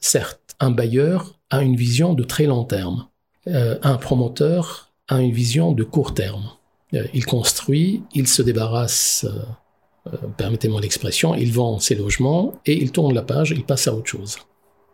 [0.00, 3.06] Certes, un bailleur a une vision de très long terme.
[3.48, 6.44] Euh, un promoteur a une vision de court terme.
[6.94, 12.74] Euh, il construit, il se débarrasse, euh, euh, permettez-moi l'expression, il vend ses logements et
[12.74, 14.38] il tourne la page, il passe à autre chose.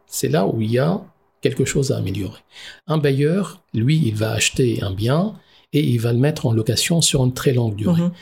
[0.07, 1.01] C'est là où il y a
[1.41, 2.41] quelque chose à améliorer.
[2.87, 5.35] Un bailleur, lui, il va acheter un bien
[5.73, 8.13] et il va le mettre en location sur une très longue durée Mhm.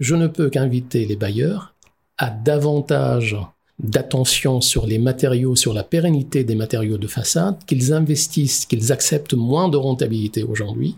[0.00, 1.74] je ne peux qu'inviter les bailleurs
[2.18, 3.36] à davantage
[3.78, 9.34] d'attention sur les matériaux, sur la pérennité des matériaux de façade, qu'ils investissent, qu'ils acceptent
[9.34, 10.96] moins de rentabilité aujourd'hui,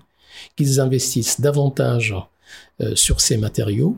[0.57, 2.15] qu'ils investissent davantage
[2.81, 3.97] euh, sur ces matériaux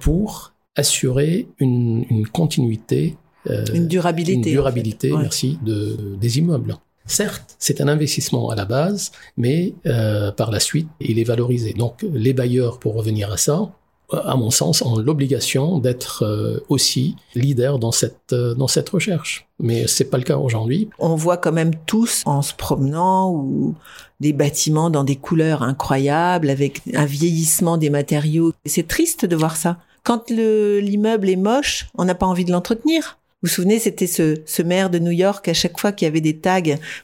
[0.00, 3.16] pour assurer une, une continuité,
[3.50, 4.32] euh, Une durabilité.
[4.34, 4.50] une en fait.
[4.50, 5.22] durabilité, Ouais.
[5.22, 6.76] merci, de, des immeubles.
[7.06, 11.74] Certes, c'est un investissement à la base, mais euh, par la suite, il est valorisé.
[11.74, 13.70] Donc, les bailleurs, pour revenir à ça,
[14.12, 19.46] à mon sens, ont l'obligation d'être euh, aussi leaders dans cette, euh, dans cette recherche.
[19.60, 20.88] Mais c'est pas le cas aujourd'hui.
[20.98, 23.74] on voit quand même tous en se promenant ou
[24.20, 28.52] des bâtiments dans des couleurs incroyables avec un vieillissement des matériaux.
[28.66, 29.78] C'est triste de voir ça.
[30.02, 33.18] Quand le- l'immeuble est moche, on n'a pas envie de l'entretenir.
[33.42, 36.08] Vous vous souvenez, c'était ce, ce maire de New York, à chaque fois qu'il y
[36.08, 36.60] avait des tags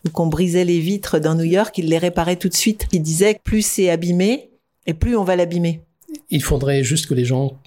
[0.07, 2.87] ou qu'on brisait les vitres dans New York, il les réparait tout de suite.
[2.93, 4.51] Il disait plus c'est abîmé
[4.87, 5.83] et plus on va l'abîmer.
[6.31, 7.59] Il faudrait juste que les gens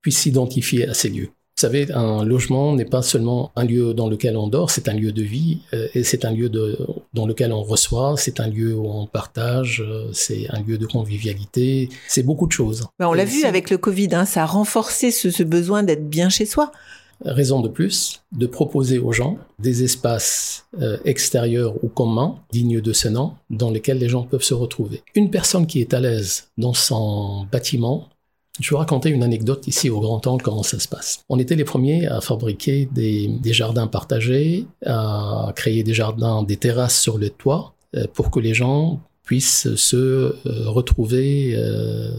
[0.00, 1.30] puissent s'identifier à ces lieux.
[1.56, 4.94] Vous savez, un logement n'est pas seulement un lieu dans lequel on dort, c'est un
[4.94, 6.78] lieu de vie, euh, et c'est un lieu de,
[7.12, 10.86] dans lequel on reçoit, c'est un lieu où on partage, euh, c'est un lieu de
[10.86, 12.86] convivialité, c'est beaucoup de choses.
[12.98, 16.08] Ben, on l'a vu avec le Covid, hein, ça a renforcé ce, ce besoin d'être
[16.08, 16.72] bien chez soi.
[17.24, 22.92] Raison de plus de proposer aux gens des espaces euh, extérieurs ou communs, dignes de
[22.92, 25.02] ce nom, dans lesquels les gens peuvent se retrouver.
[25.14, 28.08] Une personne qui est à l'aise dans son bâtiment,
[28.60, 31.24] je vais vous raconter une anecdote ici au Grand Angle, comment ça se passe.
[31.28, 36.56] On était les premiers à fabriquer des, des jardins partagés, à créer des jardins, des
[36.56, 42.10] terrasses sur le toit, euh, pour que les gens puissent se euh, retrouver euh,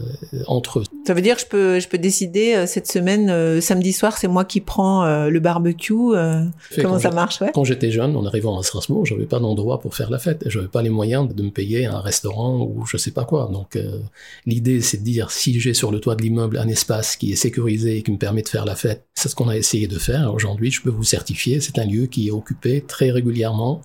[0.46, 0.84] entre eux.
[1.06, 4.28] Ça veut dire que je peux, je peux décider euh, cette semaine, samedi soir, c'est
[4.28, 5.94] moi qui prends le barbecue.
[6.80, 9.94] comment ça marche, ouais Quand j'étais jeune, en arrivant à Strasbourg, j'avais pas d'endroit pour
[9.94, 10.44] faire la fête.
[10.46, 13.50] Je n'avais pas les moyens de me payer un restaurant ou je sais pas quoi.
[13.52, 13.98] Donc, euh,
[14.46, 17.36] l'idée, c'est de dire, si j'ai sur le toit de l'immeuble un espace qui est
[17.36, 19.98] sécurisé et qui me permet de faire la fête, c'est ce qu'on a essayé de
[19.98, 20.32] faire.
[20.32, 23.82] Aujourd'hui, je peux vous certifier, c'est un lieu qui est occupé très régulièrement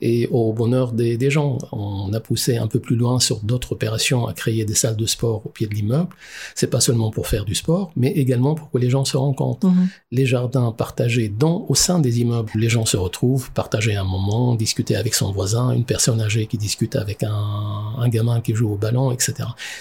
[0.00, 1.58] et au bonheur des, des gens.
[1.72, 5.06] On a poussé un peu plus loin sur d'autres opérations à créer des salles de
[5.06, 6.08] sport au pied de l'immeuble.
[6.54, 9.66] C'est pas seulement pour faire du sport, mais également pour que les gens se rencontrent
[9.68, 9.88] Mhm.
[10.12, 12.50] les jardins partagés dans, au sein des immeubles.
[12.54, 16.56] Les gens se retrouvent, partager un moment, discuter avec son voisin, une personne âgée qui
[16.58, 19.34] discute avec un, un gamin qui joue au ballon, etc.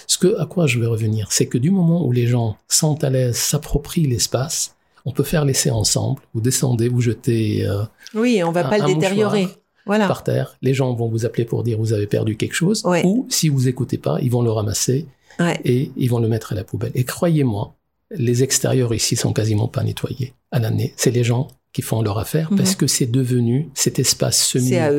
[0.08, 3.03] Ce que, à quoi je vais revenir, c'est que du moment où les gens sont
[3.03, 6.21] à l'aise, s'approprient l'espace, on peut faire l'essai ensemble.
[6.34, 9.43] Vous descendez, vous jetez euh, Oui, on va un- pas le détériorer.
[9.43, 10.07] mouchoir Voilà.
[10.07, 10.57] par terre.
[10.61, 12.83] Les gens vont vous appeler pour dire vous avez perdu quelque chose.
[12.85, 13.03] Ouais.
[13.05, 15.07] Ou si vous écoutez pas, ils vont le ramasser
[15.39, 15.59] Ouais.
[15.65, 16.91] et ils vont le mettre à la poubelle.
[16.95, 17.73] Et croyez-moi,
[18.11, 20.93] les extérieurs ici sont quasiment pas nettoyés à l'année.
[20.97, 22.57] C'est les gens qui font leur affaire Mhm.
[22.57, 24.91] parce que c'est devenu cet espace semi à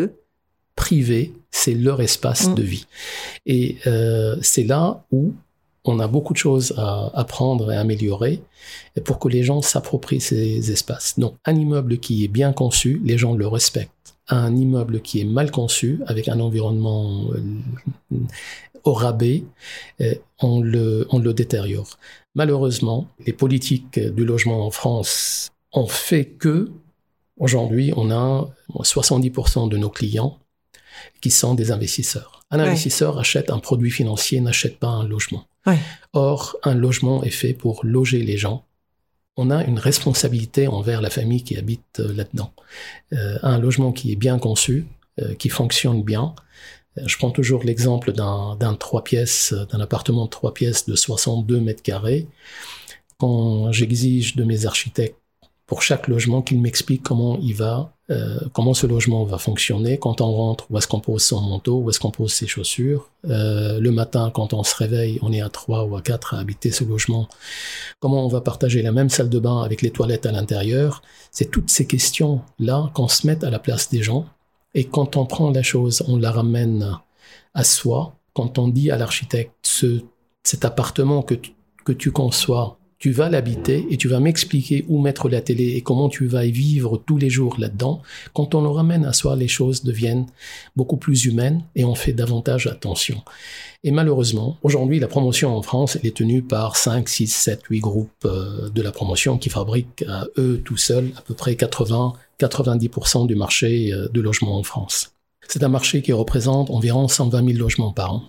[0.77, 2.55] privé, c'est leur espace Mhm.
[2.55, 2.87] de vie.
[3.47, 5.35] Et euh, c'est là où
[5.85, 8.41] on a beaucoup de choses à apprendre et améliorer
[9.05, 11.19] pour que les gens s'approprient ces espaces.
[11.19, 14.15] Donc, un immeuble qui est bien conçu, les gens le respectent.
[14.31, 18.19] Un immeuble qui est mal conçu, avec un environnement euh,
[18.85, 19.45] au rabais,
[20.01, 21.99] euh, on, le, on le détériore.
[22.35, 26.71] Malheureusement, les politiques du logement en France ont fait que,
[27.39, 30.39] aujourd'hui, on a 70% de nos clients
[31.21, 32.45] qui sont des investisseurs.
[32.51, 32.67] Un Ouais.
[32.67, 35.45] investisseur achète un produit financier, n'achète pas un logement.
[35.67, 35.79] Ouais.
[36.13, 38.65] Or, un logement est fait pour loger les gens
[39.37, 42.53] on a une responsabilité envers la famille qui habite euh, là-dedans.
[43.13, 44.87] Euh, un logement qui est bien conçu,
[45.21, 46.35] euh, qui fonctionne bien.
[47.07, 51.83] Je prends toujours l'exemple d'un trois pièces, d'un appartement de trois pièces de 62 mètres
[51.83, 52.27] carrés.
[53.19, 55.20] Quand j'exige de mes architectes
[55.71, 60.21] pour chaque logement qu'ils m'expliquent comment il va, euh, comment ce logement va fonctionner quand
[60.21, 63.09] on rentre, où est-ce qu'on pose son manteau, où est-ce qu'on pose ses chaussures.
[63.29, 66.41] Euh, le matin, quand on se réveille, on est à trois ou à quatre à
[66.41, 67.29] habiter ce logement.
[68.01, 71.03] Comment on va partager la même salle de bain avec les toilettes à l'intérieur.
[71.31, 74.27] C'est toutes ces questions-là qu'on se met à la place des gens.
[74.75, 76.99] Et quand on prend la chose, on la ramène
[77.55, 78.17] à soi.
[78.35, 80.01] Quand on dit à l'architecte, ce,
[80.43, 81.37] cet appartement que
[81.85, 85.81] que tu conçois, tu vas l'habiter et tu vas m'expliquer où mettre la télé et
[85.81, 88.03] comment tu vas y vivre tous les jours là-dedans.
[88.35, 90.27] Quand on le ramène à soi, les choses deviennent
[90.77, 93.23] beaucoup plus humaines et on fait davantage attention.
[93.85, 97.81] Et malheureusement, aujourd'hui, la promotion en France, elle est tenue par 5, 6, 7, 8
[97.81, 102.13] groupes euh, de la promotion qui fabriquent à eux tout seuls à peu près 80,
[102.39, 105.15] 90% du marché euh, de logement en France.
[105.49, 108.23] C'est un marché qui représente environ 120 000 logements par an.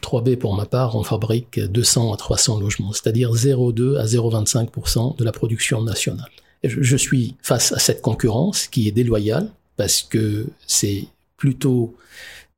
[0.00, 5.24] 3B pour ma part, on fabrique 200 à 300 logements, c'est-à-dire 0,2 à 0,25% de
[5.24, 6.30] la production nationale.
[6.62, 11.04] Et je, suis face à cette concurrence qui est déloyale parce que c'est
[11.36, 11.94] plutôt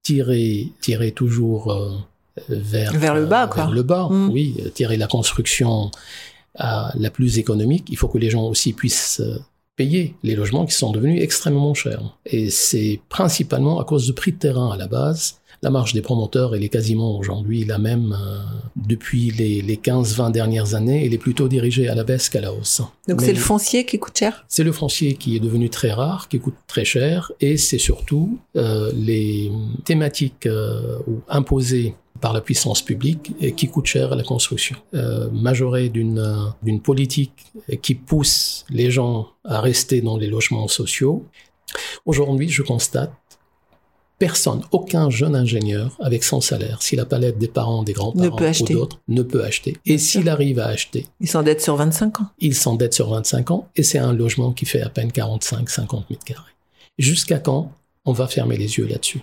[0.02, 1.90] tirer, tirer toujours euh,
[2.48, 3.64] vers, Vers le bas, quoi.
[3.64, 5.90] vers le bas, oui, euh, tirer la construction
[6.58, 7.86] à la plus économique.
[7.90, 9.38] Il faut que les gens aussi puissent euh,
[9.76, 12.16] payer les logements qui sont devenus extrêmement chers.
[12.24, 15.39] Et c'est principalement à cause du prix de terrain à la base.
[15.62, 18.38] La marge des promoteurs, elle est quasiment aujourd'hui la même euh,
[18.76, 21.04] depuis les, les 15-20 dernières années.
[21.04, 22.80] Elle est plutôt dirigée à la baisse qu'à la hausse.
[23.08, 24.44] Donc c'est le foncier qui coûte cher?
[24.48, 28.38] C'est le foncier qui est devenu très rare, qui coûte très cher, et c'est surtout
[28.56, 29.52] euh, les
[29.84, 34.76] thématiques euh, imposées par la puissance publique et qui coûtent cher à la construction.
[34.94, 37.32] Euh, majoré d'une euh, d'une politique
[37.82, 41.24] qui pousse les gens à rester dans les logements sociaux.
[42.04, 43.12] Aujourd'hui, je constate
[44.20, 48.64] personne, aucun jeune ingénieur avec son salaire, si la palette des parents, des grands-parents ou
[48.72, 49.78] d'autres, ne peut acheter.
[49.86, 52.26] Et s'il arrive à acheter, Ils s'endettent sur 25 ans.
[52.38, 56.24] il s'endette sur 25 ans et c'est un logement qui fait à peine 45-50 mètres
[56.24, 56.42] carrés.
[56.98, 57.72] Jusqu'à quand
[58.04, 59.22] on va fermer les yeux là-dessus?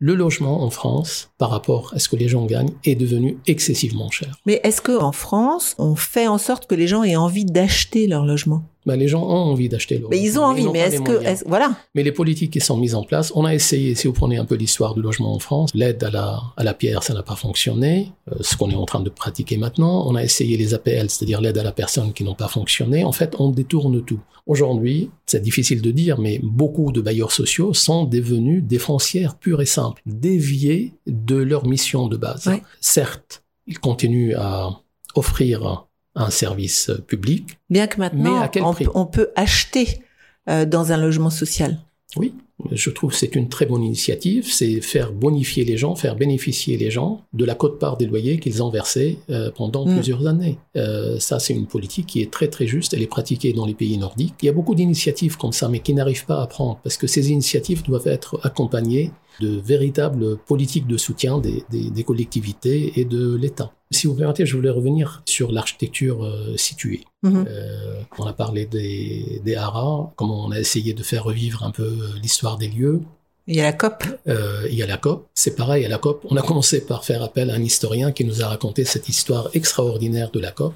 [0.00, 4.10] Le logement en France, par rapport à ce que les gens gagnent, est devenu excessivement
[4.10, 4.38] cher.
[4.46, 8.24] Mais est-ce qu'en France, on fait en sorte que les gens aient envie d'acheter leur
[8.24, 8.62] logement?
[8.88, 11.46] Ben, les gens ont envie d'acheter le Mais ils ont envie, mais est-ce que...
[11.46, 11.76] voilà.
[11.94, 14.46] Mais les politiques qui sont mises en place, on a essayé, si vous prenez un
[14.46, 17.36] peu l'histoire du logement en France, l'aide à la, à la pierre, ça n'a pas
[17.36, 20.06] fonctionné, euh, ce qu'on est en train de pratiquer maintenant.
[20.08, 23.04] On a essayé les APL, c'est-à-dire l'aide à la personne qui n'ont pas fonctionné.
[23.04, 24.20] En fait, on détourne tout.
[24.46, 29.60] Aujourd'hui, c'est difficile de dire, mais beaucoup de bailleurs sociaux sont devenus des foncières pures
[29.60, 32.46] et simples, déviés de leur mission de base.
[32.46, 32.62] Ouais.
[32.80, 34.80] Certes, ils continuent à
[35.14, 35.87] offrir
[36.20, 40.00] un service public, Bien que maintenant, Mais à quel on, prix peut- on peut acheter
[40.48, 41.78] euh, dans un logement social.
[42.16, 42.32] Oui,
[42.72, 46.76] je trouve que c'est une très bonne initiative, c'est faire bonifier les gens, faire bénéficier
[46.78, 49.94] les gens de la cote-part des loyers qu'ils ont versés euh, pendant Mm.
[49.94, 50.58] plusieurs années.
[50.76, 53.74] Euh, ça, c'est une politique qui est très très juste, elle est pratiquée dans les
[53.74, 54.34] pays nordiques.
[54.42, 57.06] Il y a beaucoup d'initiatives comme ça, mais qui n'arrivent pas à prendre, parce que
[57.06, 63.04] ces initiatives doivent être accompagnées de véritables politiques de soutien des, des- des collectivités et
[63.04, 63.72] de l'État.
[63.90, 67.04] Si vous permettez, je voulais revenir sur l'architecture euh, située.
[67.22, 67.44] Mhm.
[67.48, 71.70] Euh, on a parlé des, des haras, comment on a essayé de faire revivre un
[71.70, 73.00] peu euh, l'histoire des lieux.
[73.46, 74.04] Il y a la COP.
[74.26, 76.26] Euh, il y a la COP, c'est pareil à la COP.
[76.28, 79.48] On a commencé par faire appel à un historien qui nous a raconté cette histoire
[79.54, 80.74] extraordinaire de la COP.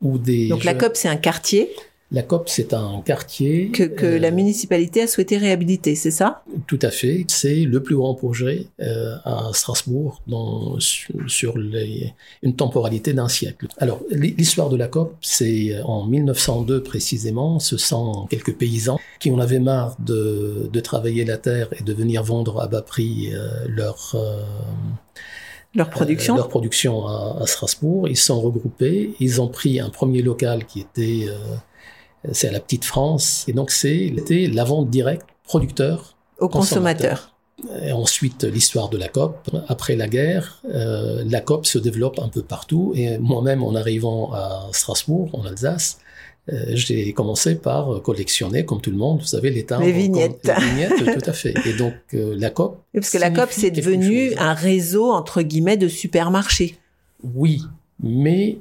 [0.00, 1.70] Où des Donc la COP, c'est un quartier
[2.10, 3.68] La COP, c'est un quartier.
[3.68, 6.42] que, que euh, la municipalité a souhaité réhabiliter, c'est ça?
[6.66, 7.26] Tout à fait.
[7.28, 13.66] C'est le plus grand projet euh, à Strasbourg dans, sur, les- une temporalité d'un siècle.
[13.76, 17.58] Alors, l'hi- l'histoire de la COP, c'est euh, en 1902 précisément.
[17.58, 21.92] Ce sont quelques paysans qui en avaient marre de, de travailler la terre et de
[21.92, 24.16] venir vendre à bas prix euh, leur,
[25.74, 28.08] Leur production euh, leur production à, à Strasbourg.
[28.08, 29.12] Ils se sont regroupés.
[29.20, 31.36] Ils ont pris un premier local qui était, euh,
[32.32, 33.44] c'est à la Petite France.
[33.48, 37.34] Et donc, c'était la vente directe producteur aux consommateurs.
[37.82, 39.50] et ensuite, l'histoire de la COP.
[39.68, 42.92] Après la guerre, euh, la COP se développe un peu partout.
[42.94, 45.98] Et moi-même, en arrivant à Strasbourg, en Alsace,
[46.52, 49.84] euh, j'ai commencé par collectionner, comme tout le monde, vous savez, les timbres.
[49.84, 50.40] Les vignettes.
[50.44, 51.54] comme- Les vignettes, tout à fait.
[51.66, 52.78] Et donc, euh, la COP.
[52.94, 56.76] Parce que la COP, c'est devenu un réseau, entre guillemets, de supermarchés.
[57.34, 57.62] Oui,
[58.02, 58.58] mais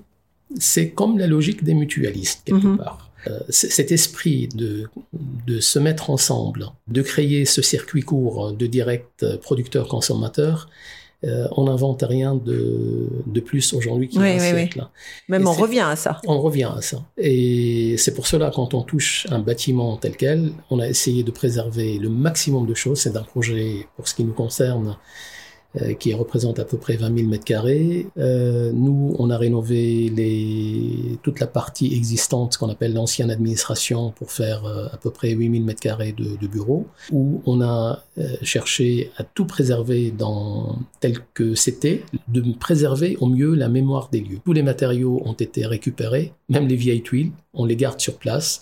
[0.60, 2.78] c'est comme la logique des mutualistes, quelque Mhm.
[2.78, 3.07] part.
[3.28, 4.88] Euh, cet esprit de,
[5.46, 10.70] de se mettre ensemble, de créer ce circuit court de direct producteur-consommateur,
[11.24, 14.60] Euh, on n'invente rien de, de plus aujourd'hui qu'il y a Oui, un oui, oui.
[14.60, 14.88] siècle.
[15.28, 16.22] Même Et on revient à ça.
[16.28, 16.97] On revient à ça.
[17.18, 21.32] Et c'est pour cela, quand on touche un bâtiment tel quel, on a essayé de
[21.32, 22.99] préserver le maximum de choses.
[23.04, 24.93] C'est un projet, pour ce qui nous concerne, euh,
[25.99, 28.07] qui représente à peu près 20 000 mètres carrés.
[28.17, 30.11] Euh, nous, on a rénové
[31.23, 35.51] toute la partie existante, qu'on appelle l'ancienne administration, pour faire euh, à peu près 8
[35.51, 40.13] 000 mètres carrés de, bureaux, où on a euh, cherché à tout préserver
[40.99, 44.39] tel que c'était, de préserver au mieux la mémoire des lieux.
[44.45, 48.61] Tous les matériaux ont été récupérés, même les vieilles tuiles, on les garde sur place.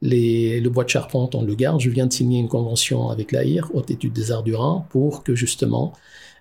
[0.00, 1.80] Le bois de charpente, on le garde.
[1.80, 5.24] Je viens de signer une convention avec l'AIR, Haute Étude des Arts du Rhin, pour
[5.24, 5.92] que justement,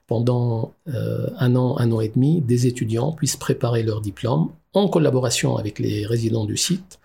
[0.07, 4.87] pendant euh, un an, un an et demi, des étudiants puissent préparer leur diplôme en
[4.87, 6.99] collaboration avec les résidents du site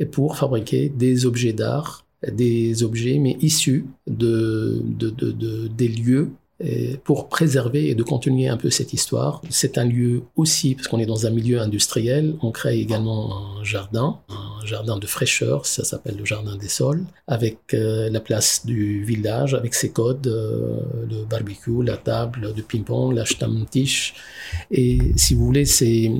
[0.00, 5.88] et pour fabriquer des objets d'art, des objets mais issus de, de, de, de- des
[5.88, 6.30] lieux
[7.04, 9.42] pour préserver et de continuer un peu cette histoire.
[9.50, 13.64] C'est un lieu aussi, parce qu'on est dans un milieu industriel, on crée également un
[13.64, 18.64] jardin, un jardin de fraîcheur, ça s'appelle le jardin des sols, avec euh, la place
[18.64, 24.14] du village, avec ses codes, euh, le barbecue, la table de ping-pong, la Stammtisch.
[24.70, 26.10] Et si vous voulez, c'est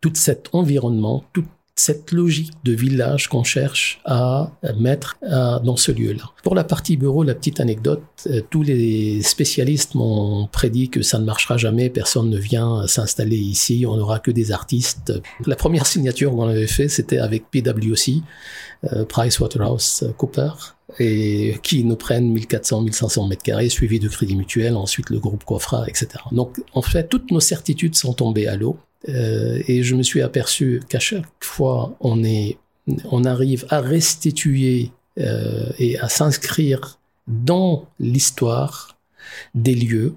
[0.00, 5.92] tout cet environnement, toute cette logique de village qu'on cherche à mettre à- dans ce
[5.92, 6.24] lieu-là.
[6.42, 11.18] Pour la partie bureau, la petite anecdote, euh, tous les spécialistes m'ont prédit que ça
[11.18, 15.12] ne marchera jamais, personne ne vient s'installer ici, on n'aura que des artistes.
[15.46, 18.20] La première signature qu'on avait fait, c'était avec PwC,
[18.92, 25.10] euh, PricewaterhouseCoopers, et qui nous prennent 1400, 1500 mètres carrés, suivi de Crédit Mutuel, ensuite
[25.10, 26.08] le groupe Coffra, etc.
[26.32, 28.76] Donc, en fait, toutes nos certitudes sont tombées à l'eau.
[29.08, 32.58] Euh, et je me suis aperçu qu'à chaque fois on est,
[33.10, 38.98] on arrive à restituer euh, et à s'inscrire dans l'histoire
[39.54, 40.14] des lieux,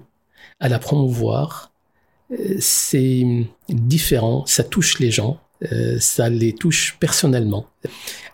[0.60, 1.72] à la promouvoir.
[2.32, 5.40] Euh, C'est différent, ça touche les gens,
[5.98, 7.66] ça les touche personnellement.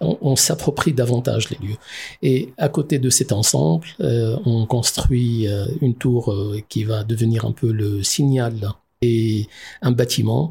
[0.00, 1.76] On, s'approprie davantage les lieux.
[2.22, 5.46] Et à côté de cet ensemble, on construit
[5.80, 6.34] une tour
[6.68, 8.72] qui va devenir un peu le signal
[9.02, 9.46] et
[9.82, 10.50] un bâtiment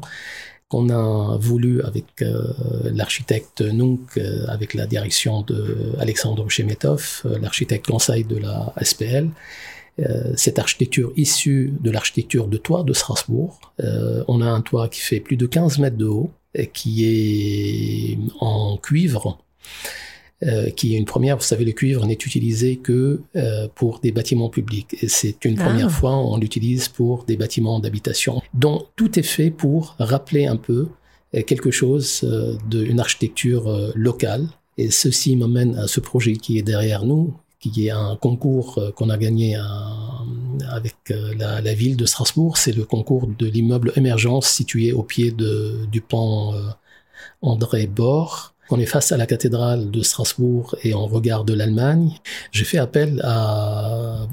[0.68, 2.52] qu'on a voulu avec euh,
[2.92, 9.28] l'architecte Nunk, euh, avec la direction de Alexandre Chemetov, euh, l'architecte conseil de la SPL.
[10.34, 13.60] Cette architecture issue de l'architecture de toit de Strasbourg.
[14.28, 18.18] On a un toit qui fait plus de 15 mètres de haut, et qui est
[18.40, 19.36] en cuivre,
[20.42, 21.36] euh, qui est une première.
[21.36, 24.96] Vous savez, le cuivre n'est utilisé que euh, pour des bâtiments publics.
[25.02, 25.64] Et c'est une Ah.
[25.66, 28.40] première fois, on l'utilise pour des bâtiments d'habitation.
[28.54, 30.88] Donc, tout est fait pour rappeler un peu
[31.34, 34.48] euh, quelque chose euh, d'une architecture locale.
[34.78, 39.10] Et ceci m'amène à ce projet qui est derrière nous, qui est un concours qu'on
[39.10, 39.92] a gagné à-
[40.70, 40.94] avec
[41.38, 42.56] la, la ville de Strasbourg.
[42.56, 46.54] C'est le concours de l'immeuble Émergence situé au pied de, du pont
[47.42, 48.54] André Bord.
[48.70, 52.14] On est face à la cathédrale de Strasbourg et on regarde l'Allemagne.
[52.52, 53.20] J'ai fait appel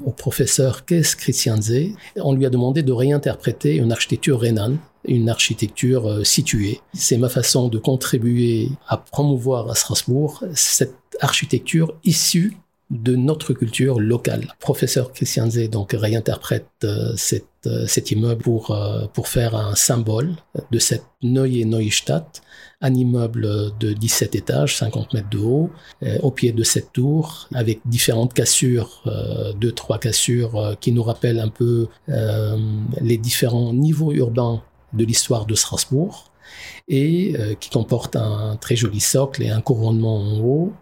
[0.04, 1.72] au professeur Kees Christianse.
[2.16, 6.80] On lui a demandé de réinterpréter une architecture rhénane, une architecture euh, située.
[6.92, 12.56] C'est ma façon de contribuer à promouvoir à Strasbourg cette architecture issue
[12.90, 14.54] de notre culture locale.
[14.60, 17.14] Professeur Christianse donc réinterprète euh,
[17.66, 18.76] euh, cet immeuble pour,
[19.12, 20.36] pour faire un symbole
[20.70, 22.42] de cette Neue Neustadt,
[22.80, 25.70] un immeuble de 17 étages, 50 mètres de haut,
[26.02, 30.92] euh, au pied de cette tour, avec différentes cassures, euh, deux, trois cassures euh, qui
[30.92, 32.56] nous rappellent un peu euh,
[33.00, 34.62] les différents niveaux urbains
[34.92, 36.30] de l'histoire de Strasbourg
[36.88, 40.72] et qui comporte un très joli socle et un couronnement en haut.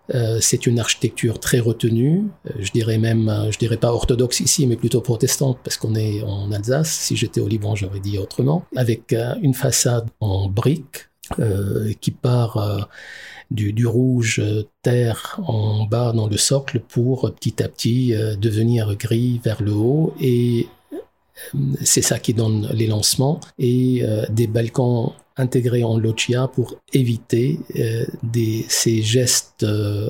[0.41, 2.23] C'est une architecture très retenue,
[2.61, 6.53] je dirais même, je dirais pas orthodoxe ici, mais plutôt protestante parce qu'on est en
[6.53, 6.93] Alsace.
[6.93, 8.65] Si j'étais au Liban, j'aurais dit autrement.
[8.77, 12.81] Avec une façade en briques euh, qui part euh,
[13.51, 19.41] du, rouge euh, terre en bas dans le socle pour petit à petit devenir gris
[19.45, 20.15] vers le haut.
[20.21, 20.69] Et
[21.83, 23.41] c'est ça qui donne les lancements.
[23.59, 27.59] Et des balcons intégrés en loggia pour éviter
[28.69, 29.67] ces gestes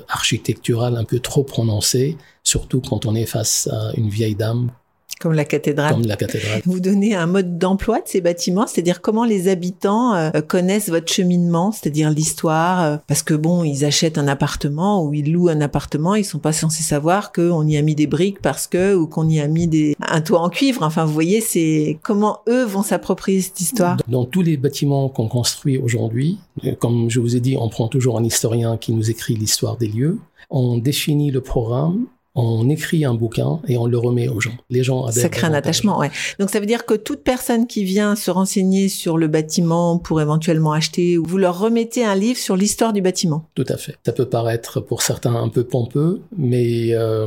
[0.09, 4.71] architecturaux un peu trop prononcés, surtout quand on est face à une vieille dame
[5.19, 5.95] Comme la cathédrale.
[5.95, 6.61] comme la cathédrale.
[6.67, 11.11] Vous donnez un mode d'emploi de ces bâtiments, c'est-à-dire comment les habitants euh, connaissent votre
[11.11, 15.63] cheminement, c'est-à-dire l'histoire, euh, parce que bon, ils achètent un appartement ou ils louent un
[15.63, 19.07] appartement, ils sont pas censés savoir qu'on y a mis des briques parce que ou
[19.07, 20.83] qu'on y a mis des un toit en cuivre.
[20.83, 23.97] Enfin, vous voyez, c'est comment eux vont s'approprier cette histoire.
[24.09, 27.89] Dans tous les bâtiments qu'on construit aujourd'hui, euh, comme je vous ai dit, on prend
[27.89, 30.19] toujours un historien qui nous écrit l'histoire des lieux.
[30.51, 32.07] On définit le programme
[32.37, 34.53] on écrit un bouquin et on le remet aux gens.
[34.69, 36.11] Les gens Ça crée un attachement, ouais.
[36.39, 40.21] Donc ça veut dire que toute personne qui vient se renseigner sur le bâtiment pour
[40.21, 43.49] éventuellement acheter, vous leur remettez un livre sur l'histoire du bâtiment.
[43.55, 43.97] Tout à fait.
[44.05, 47.27] Ça peut paraître pour certains un peu pompeux, mais euh,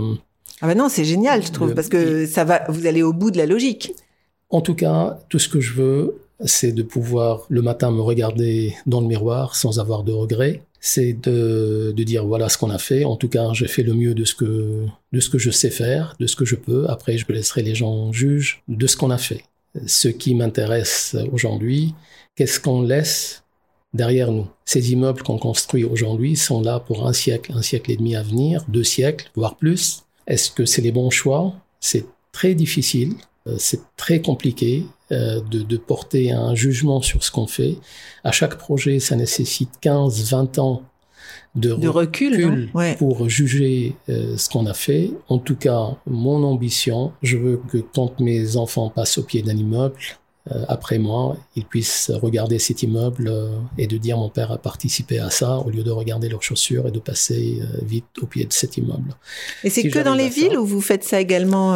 [0.61, 3.31] ah ben non, c'est génial, je trouve, parce que ça va, vous allez au bout
[3.31, 3.93] de la logique.
[4.49, 8.75] En tout cas, tout ce que je veux, c'est de pouvoir le matin me regarder
[8.85, 12.77] dans le miroir sans avoir de regrets c'est de, de, dire voilà ce qu'on a
[12.77, 13.03] fait.
[13.03, 15.69] En tout cas, j'ai fait le mieux de ce que de ce que je sais
[15.69, 16.85] faire, de ce que je peux.
[16.89, 19.43] Après, je laisserai les gens juger de ce qu'on a fait.
[19.85, 21.93] Ce qui m'intéresse aujourd'hui,
[22.35, 23.43] qu'est-ce qu'on laisse
[23.93, 24.47] derrière nous?
[24.65, 28.23] Ces immeubles qu'on construit aujourd'hui sont là pour un siècle, un siècle et demi à
[28.23, 30.03] venir, deux siècles, voire plus.
[30.27, 31.53] Est-ce que c'est les bons choix?
[31.79, 33.15] C'est très difficile,
[33.57, 34.85] c'est très compliqué.
[35.11, 37.77] Euh, de, de, porter un jugement sur ce qu'on fait.
[38.23, 40.83] À chaque projet, ça nécessite 15, 20 ans
[41.55, 42.69] de, recul,
[42.99, 45.09] pour juger euh, ce qu'on a fait.
[45.27, 49.57] En tout cas, mon ambition, je veux que quand mes enfants passent au pied d'un
[49.57, 49.95] immeuble,
[50.51, 53.33] euh, après moi, ils puissent regarder cet immeuble
[53.79, 56.87] et de dire mon père a participé à ça, au lieu de regarder leurs chaussures
[56.87, 59.15] et de passer vite au pied de cet immeuble.
[59.63, 61.73] Et c'est que dans les villes où vous faites ça également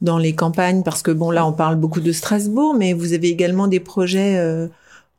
[0.00, 3.28] dans les campagnes Parce que bon, là, on parle beaucoup de Strasbourg, mais vous avez
[3.28, 4.68] également des projets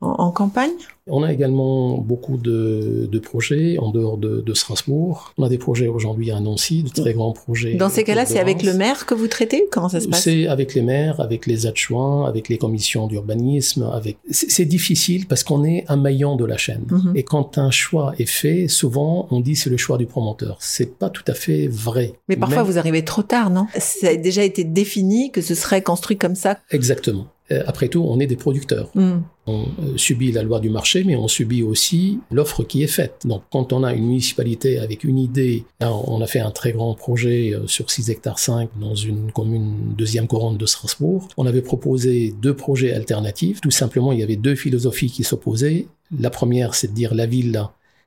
[0.02, 0.72] en, campagne?
[1.08, 5.34] On a également beaucoup de, projets en dehors de, Strasbourg.
[5.38, 7.76] On a des projets aujourd'hui à Nancy, de très grands projets.
[7.76, 9.66] Dans ces cas-là, c'est avec le maire que vous traitez?
[9.72, 10.24] Comment ça se passe?
[10.24, 13.89] C'est avec les maires, avec les adjoints, avec les commissions d'urbanisme.
[13.93, 14.18] Avec...
[14.30, 16.86] C'est difficile parce qu'on est un maillon de la chaîne.
[16.89, 17.14] Mhm.
[17.16, 20.58] Et quand un choix est fait, souvent on dit c'est le choix du promoteur.
[20.60, 22.14] C'est pas tout à fait vrai.
[22.28, 23.68] Mais parfois vous arrivez trop tard, non?
[23.78, 26.58] Ça a déjà été défini que ce serait construit comme ça?
[26.72, 27.28] Exactement.
[27.52, 28.89] Euh, après tout, on est des producteurs.
[28.95, 29.20] Mm.
[29.47, 33.22] On euh, subit la loi du marché, mais on subit aussi l'offre qui est faite.
[33.26, 36.93] Donc, quand on a une municipalité avec une idée, on a fait un très grand
[36.93, 41.28] projet euh, sur 6 hectares 5 dans une commune deuxième couronne de Strasbourg.
[41.38, 43.62] On avait proposé deux projets alternatifs.
[43.62, 45.88] Tout simplement, il y avait deux philosophies qui s'opposaient.
[46.20, 47.62] La première, c'est de dire la ville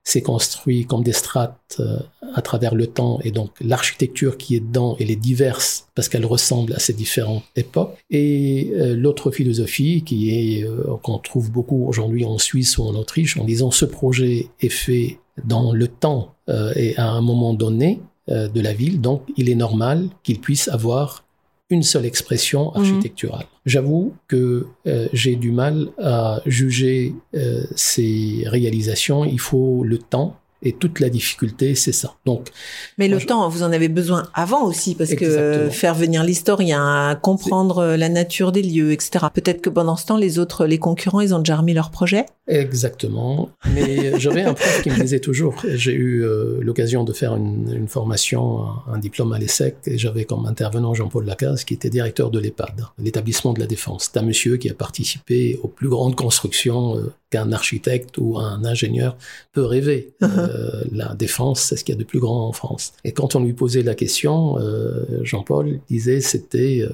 [0.05, 1.99] c'est construit comme des strates euh,
[2.35, 6.27] à travers le temps et donc l'architecture qui est dedans elle est diverse parce qu'elle
[6.27, 7.97] ressemble à ces différentes époques.
[8.11, 12.95] Et euh, l'autre philosophie qui est euh, qu'on trouve beaucoup aujourd'hui en Suisse ou en
[12.95, 16.35] Autriche en disant ce projet est fait dans le temps
[16.77, 21.25] et à un moment donné de la ville donc il est normal qu'il puisse avoir
[21.71, 22.81] une seule expression mhm.
[22.81, 23.47] architecturale.
[23.67, 29.25] J'avoue que euh, j'ai du mal à juger euh, ces réalisations.
[29.25, 32.15] Il faut le temps et toute la difficulté, c'est ça.
[32.25, 32.51] Donc,
[32.99, 37.97] mais le temps, vous en avez besoin avant aussi, parce que faire venir l'historien, comprendre
[37.97, 39.27] la nature des lieux, etc.
[39.33, 42.27] Peut-être que pendant ce temps, les autres, les concurrents, ils ont déjà remis leur projet?
[42.47, 43.51] Exactement.
[43.73, 47.73] Mais j'avais un prof qui me disait toujours, j'ai eu euh, l'occasion de faire une,
[47.75, 52.31] une, formation, un, diplôme à l'ESSEC, et j'avais comme intervenant Jean-Paul Lacaze, qui était directeur
[52.31, 54.11] de l'EHPAD, l'établissement de la défense.
[54.13, 58.65] C'est un monsieur qui a participé aux plus grandes constructions euh, qu'un architecte ou un
[58.65, 59.17] ingénieur
[59.53, 60.15] peut rêver.
[60.35, 62.93] Euh, la défense, c'est ce qu'il y a de plus grand en France.
[63.05, 66.93] Et quand on lui posait la question, euh, Jean-Paul disait c'était euh,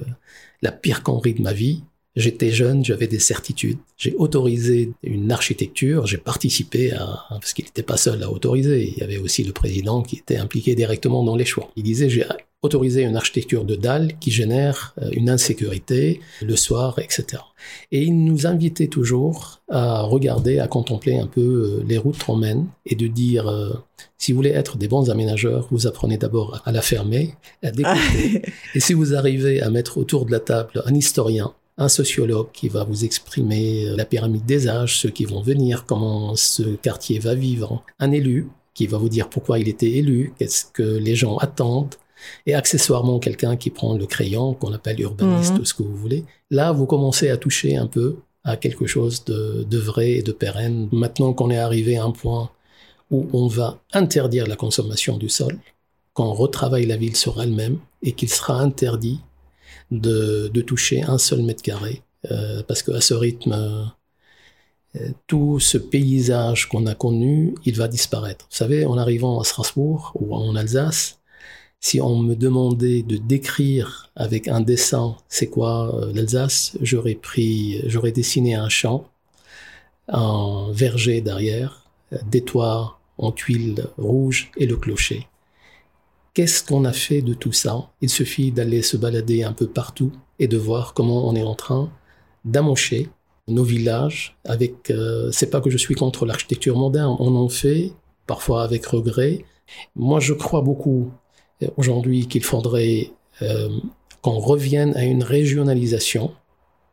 [0.61, 1.83] la pire connerie de ma vie.
[2.15, 3.77] J'étais jeune, j'avais des certitudes.
[3.97, 8.89] J'ai autorisé une architecture, j'ai participé à, parce qu'il n'était pas seul à autoriser.
[8.89, 11.69] Il y avait aussi le président qui était impliqué directement dans les choix.
[11.77, 12.25] Il disait, j'ai
[12.61, 17.41] autorisé une architecture de dalles qui génère euh, une insécurité le soir, etc.
[17.91, 22.67] Et il nous invitait toujours à regarder, à contempler un peu euh, les routes romaines
[22.85, 23.71] et de dire, euh,
[24.17, 27.33] si vous voulez être des bons aménageurs, vous apprenez d'abord à la fermer,
[27.63, 28.43] à découper.
[28.75, 32.69] et si vous arrivez à mettre autour de la table un historien, un sociologue qui
[32.69, 37.33] va vous exprimer la pyramide des âges, ceux qui vont venir, comment ce quartier va
[37.33, 41.37] vivre, un élu qui va vous dire pourquoi il était élu, qu'est-ce que les gens
[41.37, 41.95] attendent,
[42.45, 45.65] et accessoirement quelqu'un qui prend le crayon, qu'on appelle urbaniste, mhm.
[45.65, 46.23] ce que vous voulez.
[46.51, 50.31] Là, vous commencez à toucher un peu à quelque chose de, de vrai et de
[50.31, 50.87] pérenne.
[50.91, 52.51] Maintenant qu'on est arrivé à un point
[53.09, 55.57] où on va interdire la consommation du sol,
[56.13, 59.19] qu'on retravaille la ville sur elle-même et qu'il sera interdit
[59.91, 63.91] de, de, toucher un seul mètre carré, euh, parce qu'à ce rythme,
[64.95, 68.45] euh, tout ce paysage qu'on a connu, il va disparaître.
[68.49, 71.21] Vous savez, en arrivant à Strasbourg ou en Alsace,
[71.81, 77.81] si on me demandait de décrire avec un dessin c'est quoi euh, l'Alsace, j'aurais pris,
[77.87, 79.09] j'aurais dessiné un champ,
[80.07, 85.27] un verger derrière, euh, des toits en tuiles rouges et le clocher.
[86.33, 87.89] Qu'est-ce qu'on a fait de tout ça?
[88.01, 91.55] Il suffit d'aller se balader un peu partout et de voir comment on est en
[91.55, 91.91] train
[92.45, 93.09] d'amocher
[93.47, 97.91] nos villages avec euh, c'est pas que je suis contre l'architecture moderne, on en fait
[98.27, 99.45] parfois avec regret.
[99.95, 101.11] Moi je crois beaucoup
[101.77, 103.11] aujourd'hui qu'il faudrait
[103.41, 103.69] euh,
[104.21, 106.31] qu'on revienne à une régionalisation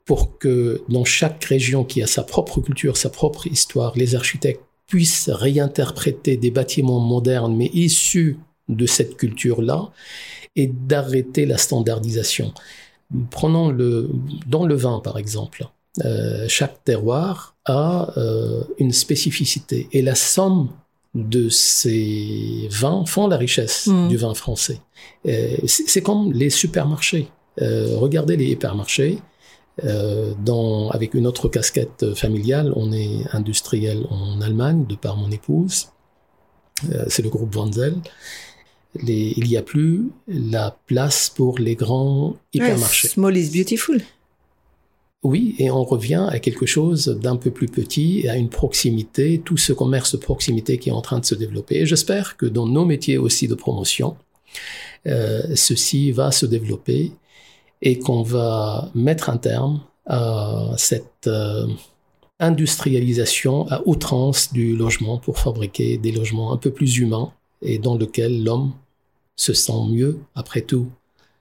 [0.04, 4.62] pour que dans chaque région qui a sa propre culture, sa propre histoire, les architectes
[4.86, 9.90] puissent réinterpréter des bâtiments modernes mais issus de cette culture-là
[10.56, 12.52] et d'arrêter la standardisation.
[13.30, 14.10] Prenons le,
[14.46, 15.66] dans le vin par exemple.
[16.04, 20.68] Euh, chaque terroir a euh, une spécificité et la somme
[21.14, 24.08] de ces vins font la richesse Mm.
[24.08, 24.80] du vin français.
[25.26, 27.28] Euh, c'est c'est comme les supermarchés.
[27.62, 29.18] Euh, regardez les hypermarchés.
[29.84, 35.30] Euh, dans, avec une autre casquette familiale, on est industriel en Allemagne, de par mon
[35.30, 35.90] épouse.
[36.92, 37.94] Euh, c'est le groupe Wanzel.
[38.94, 43.08] Les- il n'y a plus la place pour les grands hypermarchés.
[43.08, 44.00] Small is beautiful.
[45.24, 49.42] Oui, et on revient à quelque chose d'un peu plus petit, et à une proximité,
[49.44, 51.78] tout ce commerce de proximité qui est en train de se développer.
[51.80, 54.16] Et j'espère que dans nos métiers aussi de promotion,
[55.06, 57.12] euh, ceci va se développer
[57.82, 61.66] et qu'on va mettre un terme à cette euh,
[62.40, 67.32] industrialisation à outrance du logement pour fabriquer des logements un peu plus humains
[67.62, 68.72] et dans lequel l'homme
[69.36, 70.88] se sent mieux après tout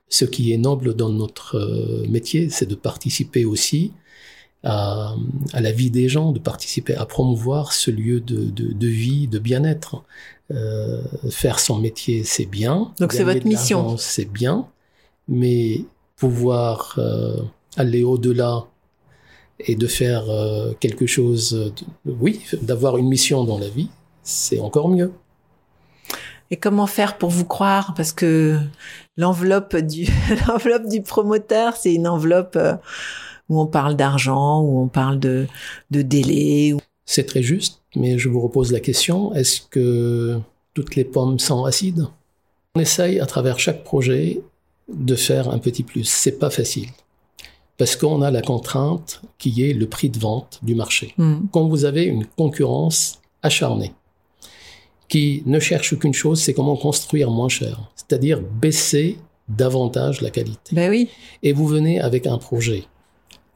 [0.08, 3.92] ce qui est noble dans notre euh, métier, c'est de participer aussi
[4.64, 5.14] à,
[5.52, 9.28] à la vie des gens, de participer à promouvoir ce lieu de, de, de vie,
[9.28, 10.02] de bien-être.
[10.50, 12.92] Euh, faire son métier, c'est bien.
[13.00, 13.82] Donc c'est votre mission.
[13.98, 14.66] C'est bien,
[15.28, 15.84] mais
[16.16, 17.36] pouvoir euh,
[17.76, 18.66] aller au-delà
[19.60, 21.72] et de faire euh, quelque chose,
[22.06, 23.88] de- oui, d'avoir une mission dans la vie,
[24.22, 25.12] c'est encore mieux.
[26.50, 27.94] Et comment faire pour vous croire?
[27.94, 28.58] Parce que
[29.16, 30.06] l'enveloppe du
[30.48, 32.74] l'enveloppe du promoteur, c'est une enveloppe euh,
[33.48, 35.46] où on parle d'argent, où on parle de
[35.90, 36.74] de délai.
[37.04, 40.38] C'est très juste, mais je vous repose la question, est-ce que
[40.74, 42.06] toutes les pommes sont acides?
[42.74, 44.40] On essaye à travers chaque projet
[44.92, 46.04] de faire un petit plus.
[46.04, 46.88] C'est pas facile.
[47.76, 51.14] Parce qu'on a la contrainte qui est le prix de vente du marché.
[51.16, 51.46] Hmm.
[51.52, 53.92] Quand vous avez une concurrence acharnée,
[55.08, 60.74] qui ne cherche qu'une chose, c'est comment construire moins cher, c'est-à-dire baisser davantage la qualité
[60.74, 61.08] Ben oui.
[61.42, 62.84] et vous venez avec un projet,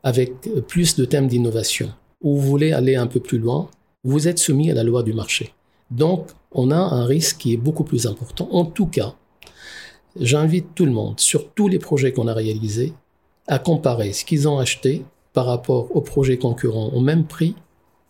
[0.02, 0.32] avec
[0.66, 1.90] plus de thèmes d'innovation,
[2.22, 3.68] où vous voulez aller un peu plus loin,
[4.04, 5.52] vous êtes soumis à la loi du marché.
[5.90, 8.48] Donc, on a un risque qui est beaucoup plus important.
[8.50, 9.14] En tout cas,
[10.18, 12.92] j'invite tout le monde, sur tous les projets qu'on a réalisés,
[13.46, 17.54] à comparer ce qu'ils ont acheté par rapport aux projets concurrents au même prix,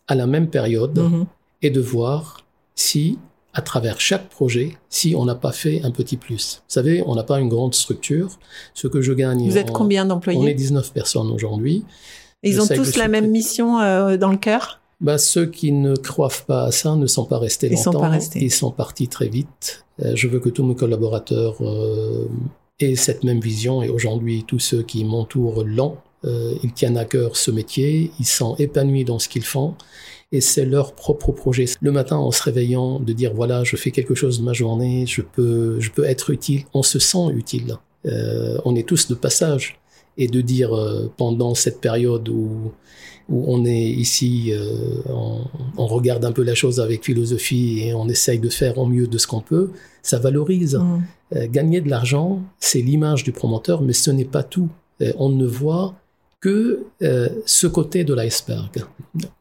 [0.08, 1.26] à la même période, Mhm.
[1.62, 3.18] et de voir si,
[3.54, 6.62] à travers chaque projet, si on n'a pas fait un petit plus.
[6.66, 8.38] Vous savez, on n'a pas une grande structure.
[8.74, 9.48] Ce que je gagne.
[9.48, 11.84] Vous êtes en- combien On est d'employés 19 personnes aujourd'hui.
[12.42, 14.80] Ils ont tous la même mission euh, dans le cœur?
[15.00, 18.04] Bah, ceux qui ne croient pas à ça ne sont pas restés Ils sont longtemps.
[18.04, 18.40] pas restés.
[18.42, 19.84] Ils sont partis très vite.
[20.02, 22.28] Euh, je veux que tous mes collaborateurs euh,
[22.80, 25.96] aient cette même vision et aujourd'hui, tous ceux qui m'entourent l'ont.
[26.24, 29.74] Ils tiennent à cœur ce métier, ils sont épanouis dans ce qu'ils font
[30.32, 31.66] et c'est leur propre projet.
[31.80, 35.04] Le matin, en se réveillant, de dire voilà, je fais quelque chose de ma journée,
[35.06, 36.64] je peux, je peux être utile.
[36.74, 37.76] On se sent utile.
[38.06, 39.78] Euh, on est tous de passage
[40.18, 42.72] et de dire euh, pendant cette période où
[43.28, 45.44] où on est ici, euh, on,
[45.76, 49.06] on regarde un peu la chose avec philosophie et on essaye de faire au mieux
[49.06, 49.70] de ce qu'on peut,
[50.02, 50.78] ça valorise.
[51.34, 54.68] Euh, gagner de l'argent, c'est l'image du promoteur, mais ce n'est pas tout.
[55.16, 55.94] On ne voit
[56.42, 58.84] que euh, ce côté de l'iceberg.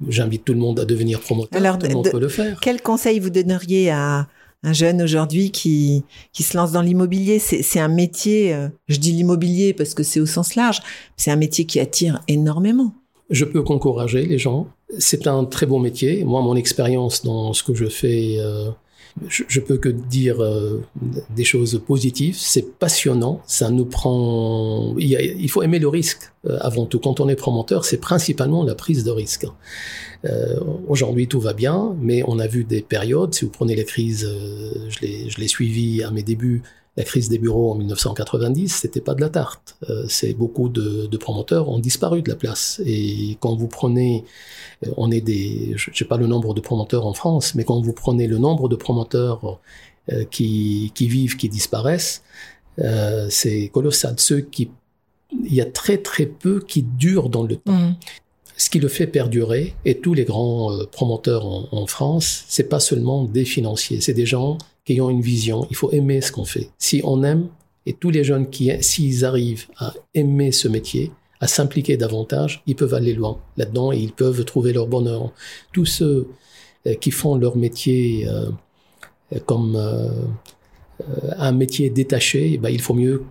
[0.08, 2.60] J'invite tout le monde à devenir promoteur, Alors, tout le monde de- peut le faire.
[2.62, 4.28] Quel conseil vous donneriez à
[4.64, 7.40] un jeune aujourd'hui qui, qui se lance dans l'immobilier?
[7.40, 10.80] C'est un métier, euh, je dis l'immobilier parce que c'est au sens large,
[11.18, 12.94] c'est un métier qui attire énormément.
[13.32, 14.68] Je peux qu'encourager les gens.
[15.00, 16.24] C'est un très beau métier.
[16.24, 18.70] Moi, mon expérience dans ce que je fais, euh,
[19.28, 20.82] je, je peux que dire euh,
[21.36, 22.36] des choses positives.
[22.38, 23.42] C'est passionnant.
[23.48, 24.96] Ça nous prend.
[24.98, 27.00] Il, a- il faut aimer le risque euh, avant tout.
[27.00, 29.46] Quand on est promoteur, c'est principalement la prise de risque.
[30.26, 33.34] Euh, Aujourd'hui, tout va bien, mais on a vu des périodes.
[33.34, 36.62] Si vous prenez les crises, euh, je l'ai je l'ai suivi à mes débuts.
[36.98, 39.78] La crise des bureaux en 1990, c'était pas de la tarte.
[39.90, 42.82] Euh, c'est beaucoup de, de promoteurs ont disparu de la place.
[42.86, 44.26] Et quand vous prenez,
[44.86, 47.80] euh, on est des, je sais pas le nombre de promoteurs en France, mais quand
[47.80, 49.60] vous prenez le nombre de promoteurs
[50.12, 52.24] euh, qui, qui vivent, qui disparaissent,
[52.80, 54.16] euh, c'est colossal.
[54.18, 54.70] Ceux qui,
[55.46, 57.96] il y a très très peu qui durent dans le temps Mhm.
[58.58, 62.82] ce qui le fait perdurer, et tous les grands promoteurs en, en France, c'est pas
[62.82, 65.68] seulement des financiers, c'est des gens qui une vision.
[65.70, 66.70] Il faut aimer ce qu'on fait.
[66.78, 67.50] Si on aime,
[67.86, 72.76] et tous les jeunes qui, s'ils arrivent à aimer ce métier, à s'impliquer davantage, ils
[72.76, 75.34] peuvent aller loin là-dedans et ils peuvent trouver leur bonheur.
[75.74, 76.28] Tous ceux
[76.86, 78.50] euh, qui font leur métier euh,
[79.34, 79.76] euh, comme
[81.38, 83.24] un métier détaché, eh ben, il faut mieux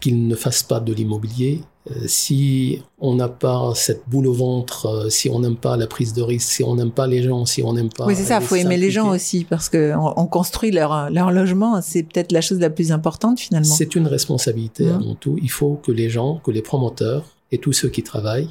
[0.00, 1.60] qu'il ne fasse pas de l'immobilier.
[1.90, 5.86] Euh, si on n'a pas cette boule au ventre, euh, si on n'aime pas la
[5.86, 8.04] prise de risque, si on n'aime pas les gens, si on n'aime pas...
[8.04, 11.30] Oui, c'est ça, il faut aimer les gens aussi, parce qu'on on construit leur, leur
[11.30, 13.74] logement, c'est peut-être la chose la plus importante finalement.
[13.74, 14.94] C'est une responsabilité mmh.
[14.94, 15.38] avant tout.
[15.40, 18.50] Il faut que les gens, que les promoteurs et tous ceux qui travaillent,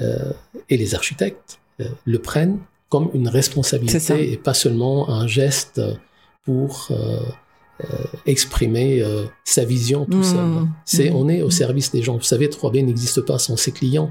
[0.00, 0.32] euh,
[0.68, 2.58] et les architectes, euh, le prennent
[2.88, 5.80] comme une responsabilité et pas seulement un geste
[6.44, 6.88] pour...
[6.90, 7.20] Euh,
[8.26, 10.44] exprimer euh, sa vision tout seul.
[10.44, 10.72] Mmh.
[10.84, 11.16] C'est, mmh.
[11.16, 12.16] on est au service des gens.
[12.16, 14.10] Vous savez, 3B n'existe pas sans ses clients.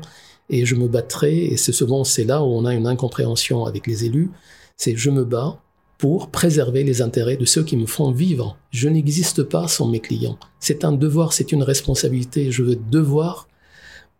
[0.49, 3.85] Et je me battrai, et c'est souvent c'est là où on a une incompréhension avec
[3.85, 4.31] les élus,
[4.77, 5.59] c'est je me bats
[5.97, 8.57] pour préserver les intérêts de ceux qui me font vivre.
[8.69, 10.37] Je n'existe pas sans mes clients.
[10.59, 12.51] C'est un devoir, c'est une responsabilité.
[12.51, 13.47] Je veux devoir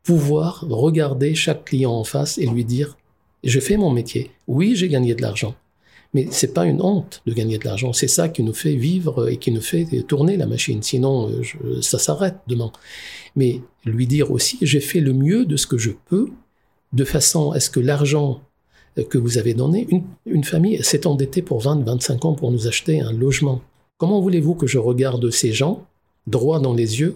[0.03, 2.97] pouvoir regarder chaque client en face et lui dire,
[3.43, 4.31] je fais mon métier.
[4.47, 5.53] Oui, j'ai gagné de l'argent.
[6.13, 7.93] Mais c'est pas une honte de gagner de l'argent.
[7.93, 10.81] C'est ça qui nous fait vivre et qui nous fait tourner la machine.
[10.81, 12.71] Sinon, euh, ça s'arrête demain.
[13.35, 16.29] Mais lui dire aussi, j'ai fait le mieux de ce que je peux,
[16.93, 18.41] de façon à ce que l'argent
[18.97, 19.87] euh, que vous avez donné,
[20.25, 23.61] une, famille s'est endettée pour 20, 25 ans pour nous acheter un logement.
[23.97, 25.85] Comment voulez-vous que je regarde ces gens
[26.27, 27.15] droit dans les yeux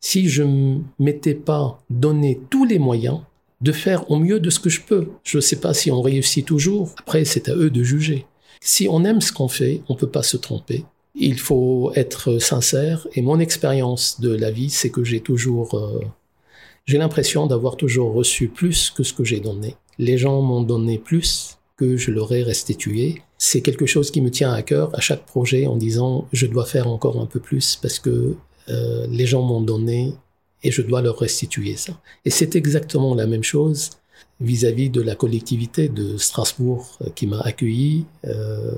[0.00, 3.20] si je ne m'étais pas donné tous les moyens
[3.64, 5.08] de faire au mieux de ce que je peux.
[5.24, 6.94] Je ne sais pas si on réussit toujours.
[6.98, 8.26] Après, c'est à eux de juger.
[8.60, 10.84] Si on aime ce qu'on fait, on ne peut pas se tromper.
[11.14, 13.08] Il faut être sincère.
[13.14, 16.04] Et mon expérience de la vie, c'est que j'ai toujours, euh,
[16.84, 19.76] j'ai l'impression d'avoir toujours reçu plus que ce que j'ai donné.
[19.98, 23.22] Les gens m'ont donné plus que je leur ai restitué.
[23.38, 26.66] C'est quelque chose qui me tient à cœur à chaque projet en disant je dois
[26.66, 28.36] faire encore un peu plus parce que
[28.68, 30.12] euh, les gens m'ont donné
[30.64, 32.00] et je dois leur restituer ça.
[32.24, 33.90] Et c'est exactement la même chose
[34.40, 38.72] vis-à-vis de la collectivité de Strasbourg euh, qui m'a accueilli euh,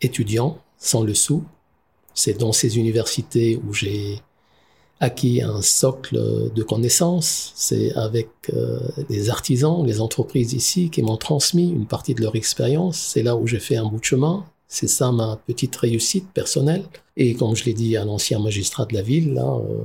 [0.00, 1.44] étudiant sans le sou.
[2.14, 4.20] C'est dans ces universités où j'ai
[5.00, 6.18] acquis un socle
[6.54, 7.52] de connaissances.
[7.54, 12.36] C'est avec euh, les artisans, les entreprises ici qui m'ont transmis une partie de leur
[12.36, 12.98] expérience.
[12.98, 14.44] C'est là où j'ai fait un bout de chemin.
[14.68, 16.84] C'est ça ma petite réussite personnelle.
[17.16, 19.82] Et comme je l'ai dit à l'ancien magistrat de la ville, là, euh,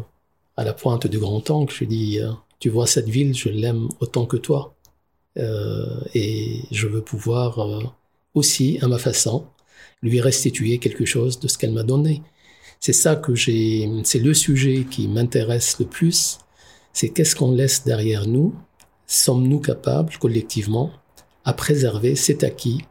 [0.57, 3.89] à la pointe du Grand Angle, je dis, euh, tu vois cette ville, je l'aime
[3.99, 4.75] autant que toi.
[5.37, 7.83] Euh, et je veux pouvoir euh,
[8.33, 9.47] aussi, à ma façon,
[10.01, 12.23] lui restituer quelque chose de ce qu'elle m'a donné.
[12.79, 16.39] C'est ça que j'ai, c'est le sujet qui m'intéresse le plus.
[16.93, 18.55] C'est qu'est-ce qu'on laisse derrière nous?
[19.07, 20.91] Sommes-nous capables, collectivement,
[21.43, 22.85] à préserver cet acquis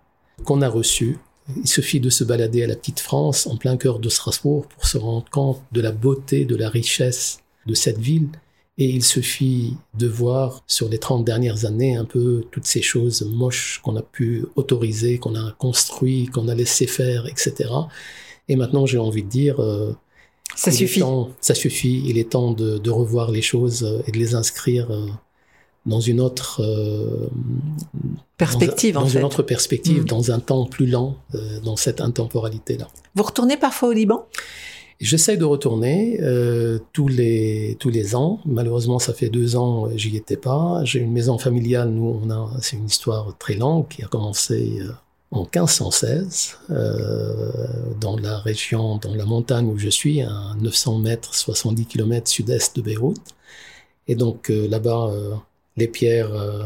[0.45, 1.19] qu'on a reçu?
[1.57, 4.87] Il suffit de se balader à la petite France, en plein cœur de Strasbourg, pour
[4.87, 8.29] se rendre compte de la beauté, de la richesse de cette ville.
[8.77, 13.23] Et il suffit de voir sur les 30 dernières années un peu toutes ces choses
[13.23, 17.71] moches qu'on a pu autoriser, qu'on a construit, qu'on a laissé faire, etc.
[18.49, 19.93] Et maintenant, j'ai envie de dire, euh,
[20.57, 21.03] ça suffit.
[21.41, 22.03] ça suffit.
[22.05, 25.07] Il est temps de, de, revoir les choses et de les inscrire euh,
[25.87, 27.29] dans une autre euh,
[28.37, 29.19] perspective, dans, en dans fait.
[29.19, 30.07] une autre perspective, mmh.
[30.07, 32.89] dans un temps plus lent, euh, dans cette intemporalité-là.
[33.15, 34.27] Vous retournez parfois au Liban?
[35.01, 38.41] J'essaie de retourner euh, tous les tous les ans.
[38.47, 40.81] Malheureusement, ça fait deux ans, j'y étais pas.
[40.85, 41.91] J'ai une maison familiale.
[41.91, 42.23] Nous,
[42.61, 44.93] c'est une histoire très longue qui a commencé euh,
[45.31, 47.51] en 1516 euh,
[48.01, 52.77] dans la région, dans la montagne où je suis, à 900 mètres, 70 km sud-est
[52.77, 53.35] de Beyrouth.
[54.09, 55.35] Et donc euh, là-bas, euh,
[55.77, 56.65] les pierres euh,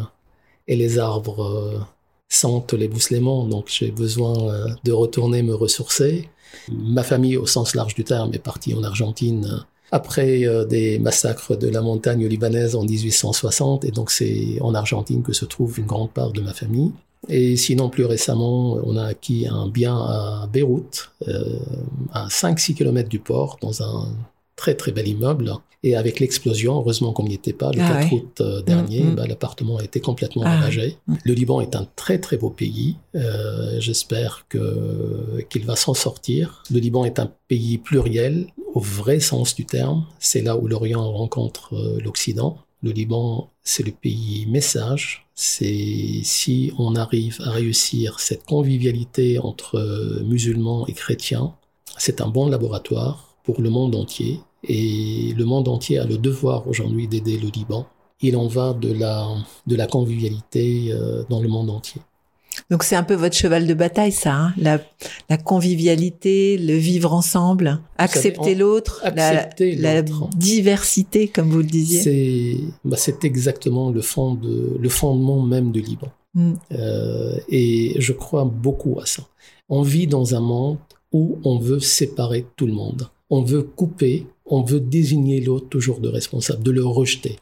[0.66, 1.86] et les arbres
[2.28, 3.46] sentent les bousselements.
[3.46, 6.28] Donc j'ai besoin de retourner me ressourcer.
[6.70, 11.56] Ma famille, au sens large du terme, est partie en Argentine après euh, des massacres
[11.56, 15.86] de la montagne libanaise en 1860, et donc c'est en Argentine que se trouve une
[15.86, 16.92] grande part de ma famille.
[17.28, 21.58] Et sinon, plus récemment, on a acquis un bien à Beyrouth, euh,
[22.12, 24.08] à 5-6 km du port, dans un
[24.58, 25.54] très très bel immeuble.
[25.84, 28.18] Et avec l'explosion, heureusement qu'on n'y était pas, le Ah 4 ouais.
[28.18, 29.14] août euh, dernier, Mm, mm.
[29.14, 30.98] bah, l'appartement a été complètement Ah ravagé.
[31.06, 31.16] ouais.
[31.24, 32.96] Le Liban est un très très beau pays.
[33.14, 36.64] Euh, J'espère que qu'il va s'en sortir.
[36.70, 40.04] Le Liban est un pays pluriel au vrai sens du terme.
[40.18, 42.58] C'est là où l'Orient rencontre euh, l'Occident.
[42.82, 45.26] Le Liban, c'est le pays message.
[45.36, 49.78] C'est si on arrive à réussir cette convivialité entre
[50.24, 51.54] musulmans et chrétiens,
[51.96, 54.40] c'est un bon laboratoire pour le monde entier.
[54.64, 57.86] Et le monde entier a le devoir aujourd'hui d'aider le Liban.
[58.20, 59.28] Il en va de la,
[59.66, 62.00] de la convivialité euh, dans le monde entier.
[62.70, 64.80] Donc c'est un peu votre cheval de bataille, ça, hein la,
[65.30, 70.02] la convivialité, le vivre ensemble, accepter l'autre, la,
[70.36, 72.00] diversité, comme vous le disiez.
[72.00, 76.08] C'est bah, c'est exactement le, fond de, le fondement même du Liban.
[76.34, 76.52] Mm.
[76.72, 79.22] Euh, et je crois beaucoup à ça.
[79.68, 80.78] On vit dans un monde
[81.12, 83.08] où on veut séparer tout le monde.
[83.30, 87.36] On veut couper, on veut désigner l'autre toujours de responsable, de le rejeter.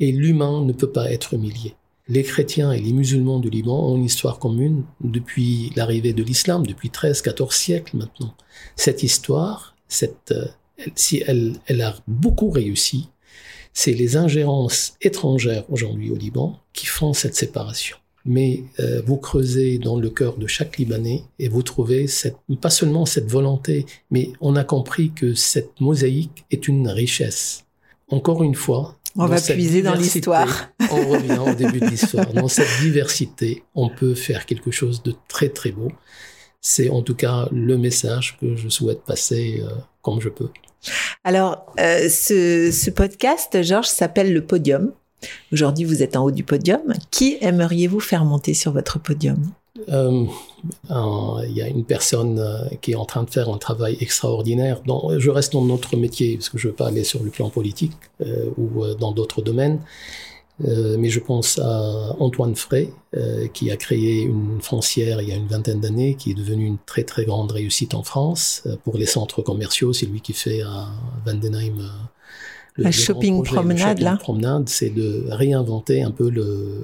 [0.00, 1.74] Et l'humain ne peut pas être humilié.
[2.08, 6.66] Les chrétiens et les musulmans du Liban ont une histoire commune depuis l'arrivée de l'islam,
[6.66, 8.34] depuis 13, 14 siècles maintenant.
[8.74, 10.46] Cette histoire, cette, euh,
[10.96, 13.08] si elle, elle a beaucoup réussi,
[13.72, 17.96] c'est les ingérences étrangères aujourd'hui au Liban qui font cette séparation.
[18.24, 22.70] Mais euh, vous creusez dans le cœur de chaque Libanais et vous trouvez cette, pas
[22.70, 27.64] seulement cette volonté, mais on a compris que cette mosaïque est une richesse.
[28.08, 30.70] Encore une fois, on va puiser dans l'histoire.
[30.90, 32.32] on revient au début de l'histoire.
[32.32, 35.90] Dans cette diversité, on peut faire quelque chose de très très beau.
[36.60, 39.70] C'est en tout cas le message que je souhaite passer euh,
[40.00, 40.48] comme je peux.
[41.24, 44.92] Alors, euh, ce, ce, podcast, Georges, s'appelle le podium.
[45.52, 46.94] Aujourd'hui, vous êtes en haut du podium.
[47.10, 49.38] Qui aimeriez-vous faire monter sur votre podium?
[49.88, 50.26] Euh,
[50.90, 54.82] il y a une personne euh, qui est en train de faire un travail extraordinaire.
[54.86, 57.30] Dans, je reste dans notre métier parce que je ne veux pas aller sur le
[57.30, 59.80] plan politique euh, ou dans d'autres domaines.
[60.64, 62.90] Mais je pense à Antoine Frey,
[63.52, 66.78] qui a créé une foncière il y a une vingtaine d'années, qui est devenue une
[66.86, 68.62] très très grande réussite en France.
[68.84, 70.86] pour les centres commerciaux, c'est lui qui fait à
[71.26, 71.90] Vandenheim
[72.74, 74.16] le, shopping promenade là.
[74.16, 76.82] Promenade, c'est de réinventer un peu le,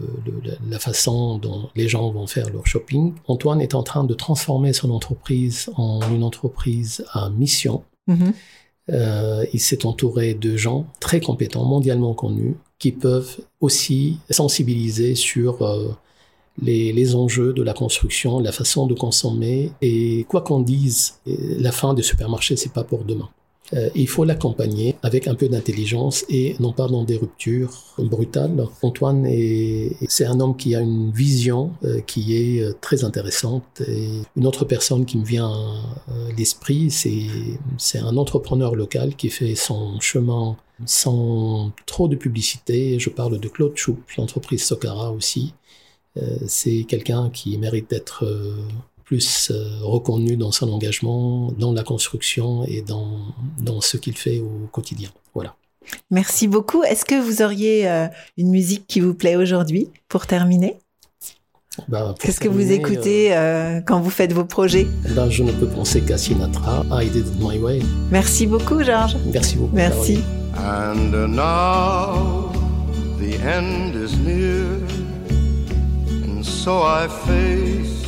[0.69, 3.15] la façon dont les gens vont faire leur shopping.
[3.27, 7.85] Antoine est en train de transformer son entreprise en une entreprise à mission.
[8.09, 8.33] Mm-hmm.
[8.91, 15.63] Euh, il s'est entouré de gens très compétents, mondialement connus, qui peuvent aussi sensibiliser sur
[15.63, 15.89] euh,
[16.63, 19.73] les, les, enjeux de la construction, la façon de consommer.
[19.83, 23.29] Et quoi qu'on dise, la fin des supermarchés, c'est pas pour demain.
[23.75, 28.67] Euh, il faut l'accompagner avec un peu d'intelligence et non pas dans des ruptures brutales.
[28.83, 33.83] Antoine est, c'est un homme qui a une vision euh, qui est euh, très intéressante.
[33.87, 37.27] Et une autre personne qui me vient à l'esprit, c'est,
[37.77, 40.57] c'est un entrepreneur local qui fait son chemin
[40.87, 42.99] sans trop de publicité.
[42.99, 45.55] Je parle de Claude Choup, l'entreprise Socara aussi.
[46.47, 48.25] c'est quelqu'un qui mérite d'être
[49.09, 53.09] plus euh, reconnu dans son engagement, dans la construction et dans,
[53.59, 55.09] dans ce qu'il fait au quotidien.
[55.35, 55.55] Voilà.
[56.11, 56.83] Merci beaucoup.
[56.83, 58.07] Est-ce que vous auriez euh,
[58.37, 60.77] une musique qui vous plaît aujourd'hui pour terminer?
[61.89, 64.87] Ben, Qu'est-ce que vous écoutez euh, quand vous faites vos projets?
[65.15, 67.81] ben, Je ne peux penser qu'à Sinatra, I Did It My Way.
[68.11, 69.17] Merci beaucoup, Georges.
[69.33, 69.75] Merci beaucoup.
[69.75, 70.19] Merci.
[70.59, 72.53] And now
[73.19, 74.67] the end is near,
[76.27, 78.08] and so I face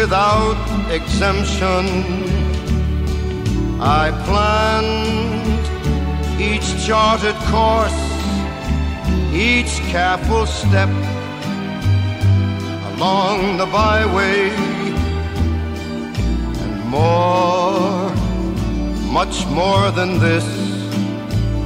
[0.00, 1.84] without exemption.
[3.80, 5.64] I planned
[6.48, 8.00] each charted course,
[9.32, 10.90] each careful step
[12.90, 14.50] along the byway,
[16.62, 18.10] and more,
[19.18, 20.46] much more than this,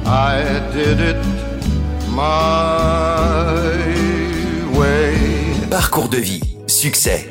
[0.05, 0.35] I
[0.77, 1.23] did it
[2.09, 3.61] my
[4.77, 5.15] way.
[5.69, 7.30] Parcours de vie Succès,